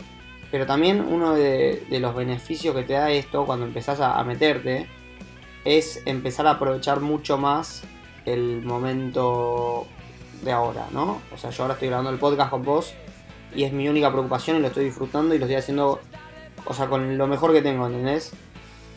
Pero 0.51 0.65
también 0.65 1.01
uno 1.01 1.33
de, 1.33 1.85
los 1.89 2.15
beneficios 2.15 2.73
que 2.75 2.83
te 2.83 2.93
da 2.93 3.11
esto 3.11 3.45
cuando 3.45 3.65
empezás 3.65 3.99
a, 3.99 4.17
a 4.17 4.23
meterte 4.23 4.87
es 5.65 6.01
empezar 6.05 6.47
a 6.47 6.51
aprovechar 6.51 7.01
mucho 7.01 7.37
más 7.37 7.83
el 8.25 8.61
momento 8.63 9.87
de 10.41 10.51
ahora, 10.51 10.87
¿no? 10.91 11.21
O 11.33 11.37
sea, 11.37 11.49
yo 11.49 11.63
ahora 11.63 11.73
estoy 11.73 11.89
grabando 11.89 12.11
el 12.11 12.19
podcast 12.19 12.51
con 12.51 12.63
vos 12.63 12.93
y 13.53 13.63
es 13.63 13.73
mi 13.73 13.87
única 13.87 14.11
preocupación 14.11 14.57
y 14.57 14.59
lo 14.59 14.67
estoy 14.67 14.85
disfrutando 14.85 15.33
y 15.33 15.39
lo 15.39 15.45
estoy 15.45 15.57
haciendo, 15.57 15.99
o 16.65 16.73
sea, 16.73 16.87
con 16.87 17.17
lo 17.17 17.27
mejor 17.27 17.51
que 17.53 17.61
tengo, 17.61 17.87
¿entendés? 17.87 18.31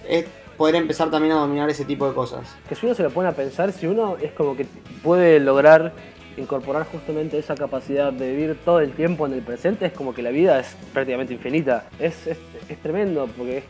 Es 0.07 0.27
poder 0.59 0.75
empezar 0.75 1.11
también 1.11 1.33
a 1.33 1.37
dominar 1.39 1.71
ese 1.71 1.87
tipo 1.87 2.07
de 2.07 2.15
cosas. 2.15 2.55
Que 2.69 2.75
si 2.75 2.85
uno 2.85 2.95
se 2.95 3.03
lo 3.03 3.11
pone 3.11 3.29
a 3.29 3.33
pensar, 3.33 3.73
si 3.73 3.87
uno 3.87 4.17
es 4.21 4.33
como 4.33 4.55
que 4.57 4.67
puede 5.03 5.41
lograr 5.41 5.93
incorporar 6.37 6.85
justamente 6.87 7.39
esa 7.39 7.55
capacidad 7.55 8.13
de 8.13 8.31
vivir 8.31 8.59
todo 8.65 8.81
el 8.81 8.93
tiempo 8.93 9.27
en 9.27 9.33
el 9.33 9.41
presente, 9.43 9.87
es 9.87 9.93
como 9.93 10.13
que 10.15 10.23
la 10.23 10.31
vida 10.31 10.61
es 10.61 10.77
prácticamente 10.93 11.33
infinita. 11.33 11.87
Es, 11.99 12.27
es, 12.27 12.37
tremendo, 12.83 13.29
porque 13.37 13.63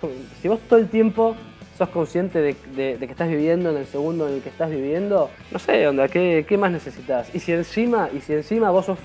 si 0.42 0.48
vos 0.48 0.59
todo 0.68 0.79
el 0.79 0.88
tiempo 0.88 1.35
sos 1.79 1.88
consciente 1.90 2.40
de, 2.42 2.57
de- 2.74 2.98
de 2.98 3.07
que 3.07 3.12
estás 3.12 3.29
viviendo 3.29 3.70
en 3.70 3.77
el 3.77 3.87
segundo 3.87 4.29
en 4.29 4.35
el 4.35 4.42
que 4.42 4.48
estás 4.48 4.68
viviendo, 4.70 5.31
no 5.51 5.59
sé, 5.59 5.87
onda, 5.87 6.09
¿qué, 6.09 6.44
qué 6.48 6.59
más 6.59 6.70
necesitas? 6.72 7.35
Y 7.35 7.38
si 7.40 7.53
encima, 7.53 8.11
y 8.14 8.20
si 8.20 8.33
encima 8.35 8.70
vos 8.70 8.87
sos 8.87 8.98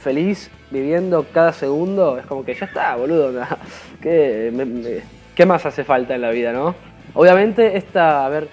feliz 0.00 0.50
viviendo 0.70 1.26
cada 1.32 1.52
segundo, 1.52 2.18
es 2.18 2.24
como 2.26 2.44
que 2.44 2.54
ya 2.54 2.64
está, 2.66 2.96
boludo. 2.96 3.32
¿Qué, 4.00 5.02
¿qué 5.34 5.46
más 5.46 5.66
hace 5.66 5.84
falta 5.84 6.14
en 6.14 6.22
la 6.22 6.30
vida, 6.30 6.52
no? 6.52 6.74
Obviamente, 7.14 7.76
esta, 7.76 8.24
a 8.24 8.28
ver, 8.28 8.48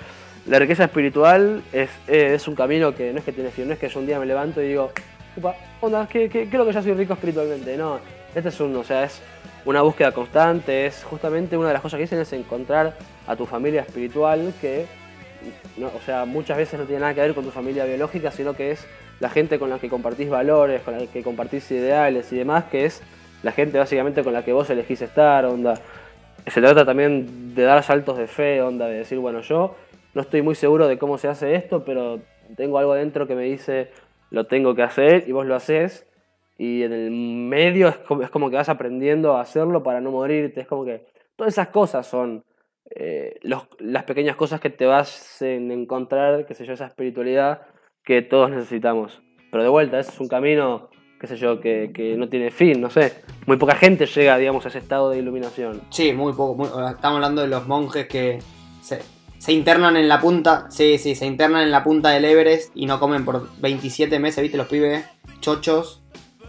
la 0.48 0.60
riqueza 0.60 0.86
espiritual 0.86 1.62
es, 1.72 1.89
eh, 2.08 2.34
es 2.36 2.48
un 2.48 2.56
camino 2.56 2.93
que 2.93 3.12
no 3.13 3.19
es 3.19 3.26
que 3.26 3.32
tiene 3.32 3.52
fin, 3.52 3.67
no 3.67 3.74
es 3.74 3.80
que 3.80 3.88
yo 3.89 4.00
un 4.00 4.06
día 4.08 4.19
me 4.19 4.26
levanto 4.26 4.62
y 4.62 4.67
digo, 4.69 4.91
"Upa, 5.38 5.56
onda, 5.82 6.08
que, 6.08 6.30
que- 6.30 6.50
creo 6.50 6.65
que 6.65 6.74
ya 6.74 6.82
soy 6.82 6.93
rico 6.93 7.13
espiritualmente. 7.13 7.78
No, 7.78 8.00
este 8.36 8.50
es 8.50 8.60
un, 8.60 8.76
o 8.76 8.84
sea, 8.84 9.04
es 9.04 9.22
una 9.65 9.82
búsqueda 9.82 10.12
constante, 10.12 10.86
es 10.88 11.04
justamente 11.04 11.56
una 11.58 11.67
de 11.67 11.74
las 11.74 11.82
cosas 11.82 11.98
que 11.98 12.04
dicen 12.04 12.19
es 12.19 12.34
encontrar 12.34 12.93
a 13.28 13.36
tu 13.36 13.45
familia 13.45 13.82
espiritual 13.82 14.54
que, 14.60 14.86
o 15.82 16.02
sea, 16.06 16.26
muchas 16.26 16.58
veces 16.58 16.80
no 16.80 16.86
tiene 16.86 17.02
nada 17.02 17.13
que 17.13 17.22
ver 17.22 17.34
con 17.34 17.45
tu 17.45 17.52
familia 17.52 17.86
biológica, 17.86 18.32
sino 18.32 18.54
que 18.56 18.72
es 18.72 18.86
la 19.19 19.30
gente 19.30 19.60
con 19.60 19.69
la 19.69 19.80
que 19.80 19.89
compartís 19.89 20.30
valores, 20.30 20.82
con 20.82 20.98
la 20.98 21.06
que 21.08 21.24
compartís 21.24 21.69
ideales 21.72 22.32
y 22.32 22.38
demás, 22.38 22.65
que 22.65 22.86
es 22.86 23.02
la 23.43 23.52
gente 23.52 23.78
básicamente 23.78 24.24
con 24.24 24.34
la 24.34 24.43
que 24.43 24.52
vos 24.54 24.69
elegís 24.69 25.02
estar, 25.02 25.45
onda. 25.45 25.76
Se 26.47 26.62
trata 26.62 26.86
también 26.86 27.56
de 27.56 27.63
dar 27.63 27.84
saltos 27.84 28.17
de 28.17 28.28
fe, 28.28 28.62
onda, 28.62 28.88
de 28.88 28.99
decir, 28.99 29.19
bueno, 29.19 29.41
yo 29.41 29.75
no 30.13 30.21
estoy 30.21 30.41
muy 30.41 30.56
seguro 30.56 30.88
de 30.88 30.97
cómo 30.97 31.17
se 31.17 31.28
hace 31.28 31.56
esto, 31.56 31.84
pero 31.84 32.19
tengo 32.56 32.78
algo 32.78 32.93
adentro 32.93 33.28
que 33.28 33.36
me 33.36 33.43
dice, 33.43 33.91
lo 34.32 34.45
tengo 34.47 34.75
que 34.75 34.84
hacer 34.84 35.25
y 35.28 35.32
vos 35.32 35.45
lo 35.45 35.56
haces. 35.56 36.08
Y 36.58 36.84
en 36.84 36.91
el 36.91 37.12
medio 37.12 37.88
es 37.88 37.97
como, 37.97 38.21
es 38.23 38.30
que 38.30 38.56
vas 38.58 38.69
aprendiendo 38.69 39.36
a 39.36 39.41
hacerlo 39.41 39.82
para 39.82 40.02
no 40.02 40.12
morirte. 40.12 40.62
Es 40.62 40.67
como 40.67 40.84
que 40.84 41.06
todas 41.36 41.54
esas 41.54 41.69
cosas 41.69 42.06
son 42.06 42.43
eh, 42.89 43.39
las 43.41 44.04
pequeñas 44.04 44.36
cosas 44.36 44.60
que 44.60 44.69
te 44.69 44.86
vas 44.86 45.41
a 45.41 45.47
encontrar, 45.47 46.45
qué 46.45 46.54
sé 46.54 46.65
yo, 46.65 46.73
esa 46.73 46.88
espiritualidad 46.88 47.62
que 48.04 48.21
todos 48.21 48.49
necesitamos. 48.49 49.21
Pero 49.52 49.63
de 49.63 49.69
vuelta, 49.69 49.99
es 49.99 50.19
un 50.19 50.28
camino, 50.28 50.89
qué 51.19 51.27
sé 51.27 51.36
yo, 51.38 51.60
que, 51.60 51.91
que 51.93 52.15
no 52.15 52.29
tiene 52.29 52.49
fin, 52.51 52.79
no 52.79 52.89
sé. 52.89 53.13
Muy 53.45 53.58
poca 53.58 53.75
gente 53.75 54.05
llega, 54.05 54.38
digamos, 54.38 54.65
a 54.65 54.69
ese 54.69 54.77
estado 54.79 55.10
de 55.10 55.17
iluminación. 55.19 55.82
Sí, 55.89 56.13
muy 56.13 56.34
poco. 56.34 56.55
muy- 56.55 56.67
estamos 56.91 57.15
hablando 57.17 57.41
de 57.41 57.47
los 57.47 57.67
monjes 57.67 58.08
que 58.08 58.39
se, 58.82 59.01
se 59.38 59.51
internan 59.53 59.97
en 59.97 60.08
la 60.08 60.19
punta. 60.21 60.67
Sí, 60.69 60.97
sí, 60.97 61.15
se 61.15 61.25
internan 61.25 61.63
en 61.63 61.71
la 61.71 61.84
punta 61.84 62.10
del 62.10 62.25
Everest 62.25 62.71
y 62.75 62.86
no 62.86 62.99
comen 62.99 63.25
por 63.25 63.49
27 63.60 64.19
meses, 64.19 64.41
¿viste? 64.41 64.58
Los 64.58 64.67
pibes 64.67 65.05
chochos 65.41 66.01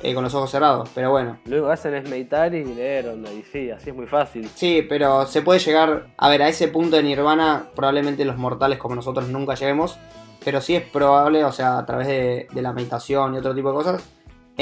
eh, 0.03 0.15
con 0.15 0.25
los 0.25 0.35
ojos 0.35 0.51
cerrados. 0.51 0.89
Pero 0.95 1.11
bueno. 1.11 1.39
Que 1.45 1.59
hacen 1.71 1.95
es 1.95 2.09
meditar 2.09 2.55
y 2.55 2.65
leer, 2.65 3.09
onda, 3.09 3.31
y 3.33 3.43
sí, 3.43 3.71
así 3.71 3.91
es 3.91 3.97
muy 3.97 4.07
fácil. 4.07 4.49
Sí, 4.55 4.85
pero 4.89 5.27
se 5.27 5.43
puede 5.43 5.59
llegar. 5.61 6.07
A 6.17 6.29
ver, 6.29 6.43
a 6.43 6.49
ese 6.49 6.69
punto 6.69 6.97
de 6.97 7.03
nirvana, 7.03 7.67
probablemente 7.75 8.25
los 8.25 8.37
mortales 8.37 8.79
como 8.79 8.95
nosotros 8.95 9.29
nunca 9.29 9.55
lleguemos. 9.55 9.99
Pero 10.43 10.63
sí 10.63 10.75
es 10.75 10.83
probable, 10.83 11.45
o 11.45 11.53
sea, 11.53 11.77
a 11.77 11.85
través 11.85 12.07
de, 12.07 12.47
de 12.51 12.63
la 12.63 12.73
meditación 12.73 13.35
y 13.35 13.39
otro 13.39 13.55
tipo 13.55 13.69
de 13.69 13.75
cosas, 13.75 14.03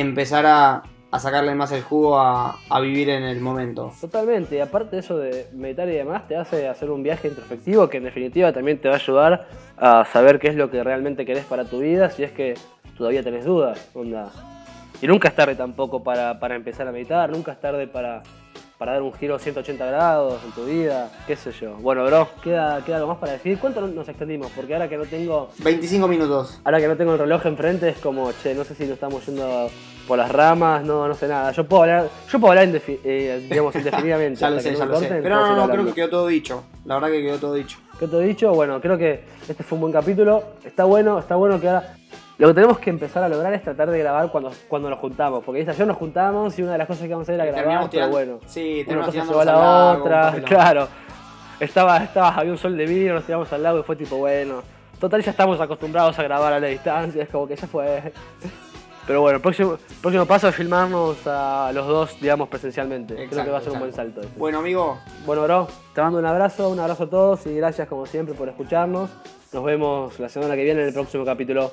empezar 0.01 0.47
a, 0.47 0.83
a 1.11 1.19
sacarle 1.19 1.55
más 1.55 1.73
el 1.73 1.83
jugo 1.83 2.19
a, 2.19 2.59
a 2.69 2.81
vivir 2.81 3.09
en 3.11 3.25
el 3.25 3.41
momento. 3.41 3.93
Totalmente, 4.01 4.57
y 4.57 4.61
aparte 4.61 4.99
eso 4.99 5.19
de 5.19 5.49
meditar 5.53 5.89
y 5.89 5.93
demás 5.93 6.29
te 6.29 6.37
hace 6.37 6.69
hacer 6.69 6.91
un 6.91 7.03
viaje 7.03 7.29
introspectivo 7.29 7.89
que 7.89 7.97
en 7.99 8.05
definitiva 8.05 8.53
también 8.53 8.79
te 8.79 8.89
va 8.89 8.95
a 8.95 8.99
ayudar 8.99 9.49
a 9.77 10.05
saber 10.05 10.39
qué 10.39 10.49
es 10.49 10.55
lo 10.55 10.71
que 10.71 10.83
realmente 10.85 11.25
querés 11.25 11.45
para 11.45 11.65
tu 11.65 11.81
vida 11.81 12.11
si 12.11 12.25
es 12.25 12.33
que 12.33 12.55
todavía 12.97 13.23
tenés 13.23 13.45
dudas, 13.45 13.91
onda. 13.95 14.31
Y 15.01 15.07
nunca 15.07 15.29
es 15.29 15.35
tarde 15.35 15.55
tampoco 15.55 16.03
para, 16.03 16.41
para 16.41 16.57
empezar 16.57 16.89
a 16.89 16.93
meditar, 16.93 17.31
nunca 17.31 17.53
es 17.53 17.61
tarde 17.61 17.87
para, 17.87 18.23
para 18.79 18.93
dar 18.93 19.03
un 19.03 19.12
giro 19.12 19.38
180 19.41 19.85
grados 19.87 20.41
en 20.45 20.53
tu 20.53 20.64
vida, 20.64 21.11
qué 21.27 21.35
sé 21.35 21.51
yo. 21.51 21.75
Bueno, 21.79 22.05
bro, 22.07 22.29
¿queda, 22.43 22.83
queda 22.85 22.97
algo 22.99 23.09
más 23.09 23.19
para 23.19 23.33
decir? 23.33 23.59
¿Cuánto 23.59 23.81
nos 23.81 24.09
extendimos? 24.09 24.53
Porque 24.55 24.73
ahora 24.73 24.88
que 24.88 24.97
no 24.97 25.05
tengo 25.05 25.51
25 25.59 26.07
minutos. 26.07 26.61
Ahora 26.64 26.79
que 26.79 26.87
no 26.87 26.97
tengo 26.97 27.12
el 27.14 27.19
reloj 27.19 27.45
enfrente 27.47 27.88
es 27.88 27.99
como, 27.99 28.31
che, 28.41 28.55
no 28.55 28.62
sé 28.62 28.77
si 28.77 28.85
nos 28.85 28.93
estamos 28.93 29.27
yendo 29.27 29.69
por 30.07 30.17
las 30.17 30.31
ramas, 30.31 30.85
no, 30.85 31.09
no 31.09 31.14
sé 31.14 31.27
nada. 31.27 31.51
Yo 31.51 31.67
puedo 31.67 31.83
hablar, 31.83 32.09
yo 32.31 32.38
puedo 32.38 32.53
hablar 32.53 32.69
indefi- 32.69 33.01
eh, 33.03 33.45
digamos, 33.51 33.75
indefinidamente. 33.75 34.41
Ya 34.41 34.49
lo 34.51 34.61
sé, 34.61 34.73
ya 34.77 34.85
lo 34.87 34.97
Pero 35.01 35.35
no, 35.41 35.57
no, 35.57 35.73
creo 35.73 35.85
que 35.87 35.93
quedó 35.95 36.09
todo 36.11 36.27
dicho. 36.29 36.62
La 36.85 36.95
verdad 36.95 37.09
que 37.09 37.23
quedó 37.23 37.38
todo 37.38 37.55
dicho. 37.55 37.79
¿Qué 37.99 38.07
te 38.07 38.17
he 38.17 38.21
dicho? 38.23 38.53
Bueno, 38.55 38.81
creo 38.81 38.97
que 38.97 39.25
este 39.49 39.64
fue 39.64 39.75
un 39.75 39.81
buen 39.81 39.93
capítulo. 39.93 40.45
Está 40.64 40.85
bueno, 40.85 41.19
está 41.19 41.35
bueno 41.35 41.61
que 41.61 41.67
ahora. 41.69 41.97
Lo 42.38 42.46
que 42.48 42.55
tenemos 42.55 42.79
que 42.79 42.90
empezar 42.90 43.22
a 43.24 43.29
lograr 43.29 43.53
es 43.53 43.62
tratar 43.62 43.90
de 43.90 43.98
grabar 43.98 44.31
cuando, 44.31 44.53
cuando 44.68 44.88
nos 44.88 44.98
juntamos. 45.01 45.42
Porque 45.44 45.68
ayer 45.68 45.87
nos 45.87 45.96
juntamos 45.96 46.57
y 46.59 46.62
una 46.62 46.72
de 46.72 46.79
las 46.79 46.87
cosas 46.87 47.03
que 47.03 47.09
vamos 47.12 47.29
a 47.29 47.33
hacer 47.33 47.35
era 47.35 47.44
grabar, 47.53 47.79
pero 47.79 47.90
tirando- 47.90 48.12
bueno. 48.16 48.38
Sí, 48.46 48.85
Una 48.87 49.05
cosa 49.07 49.24
llevó 49.24 49.40
a 49.40 49.44
la 49.44 49.53
lago, 49.53 50.01
otra, 50.05 50.33
claro. 50.44 50.88
Estaba, 51.59 51.96
estaba, 51.98 52.29
había 52.29 52.53
un 52.53 52.59
sol 52.59 52.77
de 52.77 52.87
vino, 52.87 53.14
nos 53.14 53.24
tiramos 53.24 53.53
al 53.53 53.62
lago 53.64 53.81
y 53.81 53.83
fue 53.83 53.96
tipo, 53.96 54.16
bueno. 54.18 54.62
Total, 55.01 55.20
ya 55.22 55.33
estamos 55.33 55.61
acostumbrados 55.61 56.16
a 56.18 56.22
grabar 56.22 56.53
a 56.53 56.61
la 56.61 56.68
distancia, 56.68 57.22
es 57.24 57.29
como 57.29 57.48
que 57.48 57.57
ya 57.57 57.66
fue. 57.66 58.12
Pero 59.09 59.22
bueno, 59.22 59.37
el 59.37 59.42
próximo, 59.42 59.79
próximo 60.03 60.27
paso 60.27 60.48
es 60.48 60.55
filmarnos 60.55 61.16
a 61.27 61.70
los 61.72 61.87
dos, 61.88 62.20
digamos, 62.20 62.48
presencialmente. 62.48 63.14
Creo 63.29 63.44
que 63.44 63.51
va 63.51 63.59
a 63.59 63.61
ser 63.62 63.72
un 63.72 63.79
buen 63.81 63.92
salto. 63.92 64.20
ese. 64.20 64.31
Bueno, 64.37 64.59
amigo, 64.59 64.98
Bueno, 65.24 65.42
bro, 65.44 65.66
te 65.94 66.03
mando 66.03 66.18
un 66.18 66.27
abrazo, 66.27 66.68
un 66.68 66.79
abrazo 66.79 67.05
a 67.05 67.11
todos 67.11 67.46
y 67.46 67.57
gracias 67.57 67.88
como 67.88 68.05
siempre 68.07 68.35
por 68.35 68.48
escucharnos. 68.51 69.09
Nos 69.53 69.64
vemos 69.64 70.20
la 70.20 70.29
semana 70.29 70.55
que 70.57 70.62
viene 70.62 70.83
en 70.83 70.88
el 70.88 70.92
próximo 70.94 71.24
capítulo. 71.24 71.72